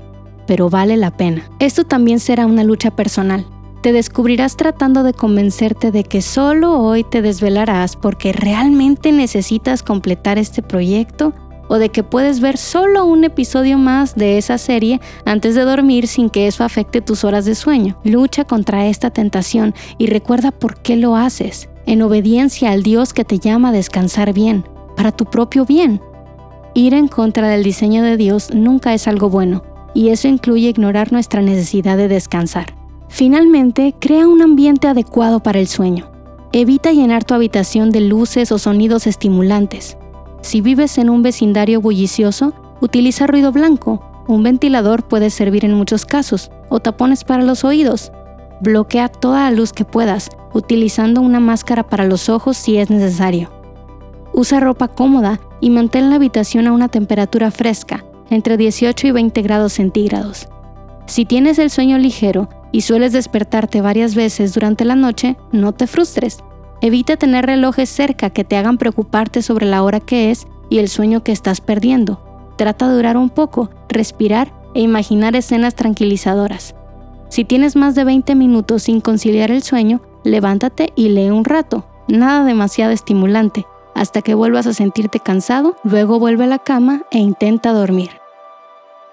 pero 0.47 0.69
vale 0.69 0.95
la 0.95 1.11
pena. 1.17 1.51
Esto 1.59 1.83
también 1.83 2.21
será 2.21 2.45
una 2.45 2.63
lucha 2.63 2.91
personal 2.91 3.45
te 3.83 3.91
descubrirás 3.91 4.55
tratando 4.55 5.03
de 5.03 5.13
convencerte 5.13 5.91
de 5.91 6.05
que 6.05 6.21
solo 6.21 6.79
hoy 6.79 7.03
te 7.03 7.21
desvelarás 7.21 7.97
porque 7.97 8.31
realmente 8.31 9.11
necesitas 9.11 9.83
completar 9.83 10.37
este 10.37 10.61
proyecto 10.61 11.33
o 11.67 11.75
de 11.75 11.89
que 11.89 12.01
puedes 12.01 12.39
ver 12.39 12.57
solo 12.57 13.05
un 13.05 13.25
episodio 13.25 13.77
más 13.77 14.15
de 14.15 14.37
esa 14.37 14.57
serie 14.57 15.01
antes 15.25 15.53
de 15.53 15.63
dormir 15.63 16.07
sin 16.07 16.29
que 16.29 16.47
eso 16.47 16.63
afecte 16.63 17.01
tus 17.01 17.25
horas 17.25 17.43
de 17.43 17.55
sueño. 17.55 17.97
Lucha 18.05 18.45
contra 18.45 18.87
esta 18.87 19.09
tentación 19.09 19.75
y 19.97 20.07
recuerda 20.07 20.51
por 20.51 20.79
qué 20.79 20.95
lo 20.95 21.17
haces, 21.17 21.67
en 21.85 22.03
obediencia 22.03 22.71
al 22.71 22.83
Dios 22.83 23.11
que 23.11 23.25
te 23.25 23.37
llama 23.37 23.69
a 23.69 23.73
descansar 23.73 24.31
bien, 24.31 24.63
para 24.95 25.11
tu 25.11 25.25
propio 25.25 25.65
bien. 25.65 25.99
Ir 26.73 26.93
en 26.93 27.09
contra 27.09 27.49
del 27.49 27.63
diseño 27.63 28.01
de 28.01 28.15
Dios 28.15 28.49
nunca 28.53 28.93
es 28.93 29.09
algo 29.09 29.29
bueno, 29.29 29.61
y 29.93 30.07
eso 30.07 30.29
incluye 30.29 30.69
ignorar 30.69 31.11
nuestra 31.11 31.41
necesidad 31.41 31.97
de 31.97 32.07
descansar. 32.07 32.82
Finalmente, 33.13 33.93
crea 33.99 34.27
un 34.27 34.41
ambiente 34.41 34.87
adecuado 34.87 35.39
para 35.39 35.59
el 35.59 35.67
sueño. 35.67 36.09
Evita 36.51 36.91
llenar 36.93 37.23
tu 37.23 37.35
habitación 37.35 37.91
de 37.91 38.01
luces 38.01 38.51
o 38.51 38.57
sonidos 38.57 39.05
estimulantes. 39.05 39.97
Si 40.41 40.61
vives 40.61 40.97
en 40.97 41.11
un 41.11 41.21
vecindario 41.21 41.79
bullicioso, 41.79 42.55
utiliza 42.81 43.27
ruido 43.27 43.51
blanco. 43.51 44.03
Un 44.27 44.41
ventilador 44.41 45.03
puede 45.03 45.29
servir 45.29 45.63
en 45.63 45.75
muchos 45.75 46.07
casos, 46.07 46.49
o 46.69 46.79
tapones 46.79 47.23
para 47.23 47.43
los 47.43 47.63
oídos. 47.63 48.11
Bloquea 48.61 49.09
toda 49.09 49.43
la 49.47 49.55
luz 49.55 49.73
que 49.73 49.85
puedas, 49.85 50.31
utilizando 50.51 51.21
una 51.21 51.39
máscara 51.39 51.83
para 51.83 52.05
los 52.05 52.29
ojos 52.29 52.57
si 52.57 52.77
es 52.77 52.89
necesario. 52.89 53.51
Usa 54.33 54.59
ropa 54.59 54.87
cómoda 54.87 55.39
y 55.61 55.69
mantén 55.69 56.09
la 56.09 56.15
habitación 56.15 56.65
a 56.65 56.71
una 56.71 56.89
temperatura 56.89 57.51
fresca, 57.51 58.03
entre 58.31 58.57
18 58.57 59.05
y 59.05 59.11
20 59.11 59.39
grados 59.43 59.73
centígrados. 59.73 60.47
Si 61.05 61.25
tienes 61.25 61.59
el 61.59 61.69
sueño 61.69 61.97
ligero 61.97 62.49
y 62.71 62.81
sueles 62.81 63.11
despertarte 63.11 63.81
varias 63.81 64.15
veces 64.15 64.53
durante 64.53 64.85
la 64.85 64.95
noche, 64.95 65.37
no 65.51 65.73
te 65.73 65.87
frustres. 65.87 66.39
Evita 66.81 67.17
tener 67.17 67.45
relojes 67.45 67.89
cerca 67.89 68.29
que 68.29 68.43
te 68.43 68.57
hagan 68.57 68.77
preocuparte 68.77 69.41
sobre 69.41 69.65
la 69.65 69.83
hora 69.83 69.99
que 69.99 70.31
es 70.31 70.47
y 70.69 70.79
el 70.79 70.89
sueño 70.89 71.23
que 71.23 71.31
estás 71.31 71.61
perdiendo. 71.61 72.21
Trata 72.57 72.87
de 72.87 72.95
durar 72.95 73.17
un 73.17 73.29
poco, 73.29 73.69
respirar 73.89 74.53
e 74.73 74.81
imaginar 74.81 75.35
escenas 75.35 75.75
tranquilizadoras. 75.75 76.75
Si 77.29 77.45
tienes 77.45 77.75
más 77.75 77.95
de 77.95 78.03
20 78.03 78.35
minutos 78.35 78.83
sin 78.83 79.01
conciliar 79.01 79.51
el 79.51 79.63
sueño, 79.63 80.01
levántate 80.23 80.93
y 80.95 81.09
lee 81.09 81.29
un 81.29 81.45
rato, 81.45 81.85
nada 82.07 82.43
demasiado 82.43 82.91
estimulante, 82.91 83.65
hasta 83.95 84.21
que 84.21 84.35
vuelvas 84.35 84.67
a 84.67 84.73
sentirte 84.73 85.19
cansado, 85.19 85.75
luego 85.83 86.19
vuelve 86.19 86.45
a 86.45 86.47
la 86.47 86.59
cama 86.59 87.03
e 87.11 87.19
intenta 87.19 87.71
dormir. 87.71 88.22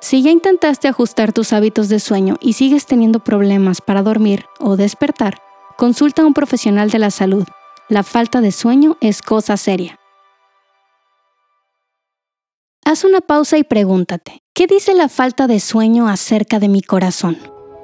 Si 0.01 0.23
ya 0.23 0.31
intentaste 0.31 0.89
ajustar 0.89 1.33
tus 1.33 1.53
hábitos 1.53 1.91
de 1.91 2.01
sueño 2.01 2.37
y 2.41 2.55
sigues 2.55 2.87
teniendo 2.87 3.21
problemas 3.21 3.83
para 3.83 4.03
dormir 4.03 4.47
o 4.59 4.77
despertar, 4.77 5.39
consulta 5.77 6.23
a 6.23 6.27
un 6.27 6.33
profesional 6.33 6.91
de 6.91 6.99
la 6.99 7.11
salud. 7.11 7.47
La 7.89 8.03
falta 8.03 8.41
de 8.41 8.51
sueño 8.51 8.97
es 9.01 9.21
cosa 9.21 9.57
seria. 9.57 9.99
Haz 12.85 13.05
una 13.05 13.21
pausa 13.21 13.59
y 13.59 13.63
pregúntate, 13.63 14.43
¿qué 14.55 14.67
dice 14.67 14.95
la 14.95 15.09
falta 15.09 15.47
de 15.47 15.61
sueño 15.61 16.09
acerca 16.09 16.59
de 16.59 16.69
mi 16.69 16.81
corazón? 16.81 17.37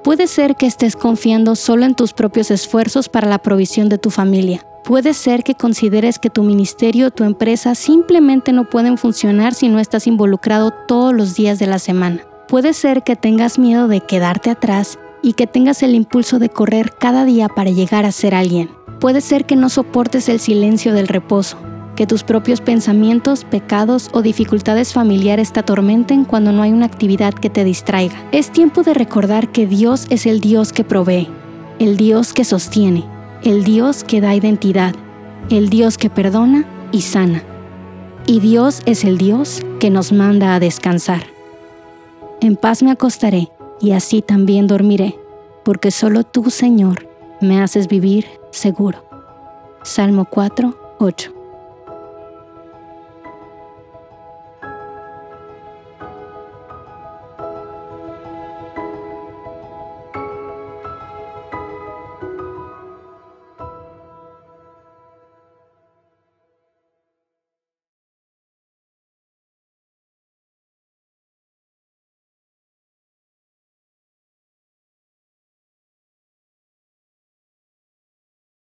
Puede 0.03 0.27
ser 0.27 0.57
que 0.57 0.67
estés 0.67 0.97
confiando 0.97 1.55
solo 1.55 1.85
en 1.85 1.95
tus 1.95 2.13
propios 2.13 2.51
esfuerzos 2.51 3.09
para 3.09 3.29
la 3.29 3.39
provisión 3.39 3.89
de 3.89 3.99
tu 3.99 4.11
familia, 4.11 4.67
Puede 4.87 5.15
ser 5.15 5.43
que 5.43 5.57
consideres 5.57 6.21
que 6.21 6.31
tu 6.31 6.45
ministerio 6.45 7.09
o 7.09 7.11
tu 7.11 7.25
empresa 7.25 7.75
simplemente 7.75 8.53
no 8.53 8.71
pueden 8.71 8.99
funcionar 8.99 9.53
si 9.53 9.69
no 9.69 9.81
estás 9.81 10.07
involucrado 10.07 10.71
todos 10.71 11.13
los 11.13 11.35
días 11.35 11.59
de 11.59 11.67
la 11.67 11.81
semana. 11.81 12.21
Puede 12.47 12.73
ser 12.73 13.03
que 13.03 13.17
tengas 13.17 13.59
miedo 13.59 13.89
de 13.89 14.01
quedarte 14.01 14.49
atrás 14.49 14.97
y 15.25 15.33
que 15.33 15.49
tengas 15.49 15.83
el 15.83 15.97
impulso 15.97 16.39
de 16.39 16.51
correr 16.51 16.93
cada 17.01 17.25
día 17.25 17.49
para 17.49 17.73
llegar 17.73 18.07
a 18.07 18.13
ser 18.13 18.33
alguien. 18.33 18.71
Puede 19.01 19.23
ser 19.23 19.45
que 19.45 19.57
no 19.57 19.71
soportes 19.71 20.29
el 20.29 20.39
silencio 20.39 20.93
del 20.93 21.09
reposo, 21.09 21.59
que 21.97 22.07
tus 22.07 22.23
propios 22.23 22.61
pensamientos, 22.61 23.43
pecados 23.43 24.09
o 24.13 24.23
dificultades 24.23 24.93
familiares 24.93 25.53
te 25.53 25.59
atormenten 25.59 26.25
cuando 26.25 26.53
no 26.53 26.63
hay 26.63 26.71
una 26.71 26.87
actividad 26.87 27.35
que 27.35 27.51
te 27.51 27.65
distraiga. 27.65 28.15
Es 28.31 28.53
tiempo 28.53 28.85
de 28.85 28.95
recordar 28.95 29.51
que 29.51 29.67
Dios 29.67 30.07
es 30.11 30.27
el 30.27 30.39
Dios 30.39 30.73
que 30.73 30.85
provee, 30.85 31.27
el 31.81 31.97
Dios 31.97 32.33
que 32.33 32.45
sostiene, 32.45 33.16
el 33.47 33.63
Dios 33.63 34.03
que 34.03 34.21
da 34.21 34.35
identidad, 34.35 34.93
el 35.51 35.69
Dios 35.69 35.99
que 35.99 36.11
perdona 36.11 36.65
y 36.91 37.03
sana. 37.03 37.45
Y 38.27 38.41
Dios 38.41 38.83
es 38.87 39.05
el 39.05 39.19
Dios 39.19 39.61
que 39.79 39.89
nos 39.89 40.11
manda 40.11 40.57
a 40.57 40.59
descansar. 40.59 41.23
En 42.41 42.57
paz 42.57 42.83
me 42.83 42.91
acostaré 42.91 43.53
y 43.81 43.93
así 43.93 44.21
también 44.21 44.67
dormiré, 44.67 45.17
porque 45.65 45.93
solo 45.93 46.25
tú, 46.25 46.51
Señor, 46.51 47.09
me 47.41 47.63
haces 47.63 47.87
vivir 47.87 48.27
seguro. 48.51 49.05
Salmo 49.85 50.25
4, 50.29 50.97
8. 50.99 51.36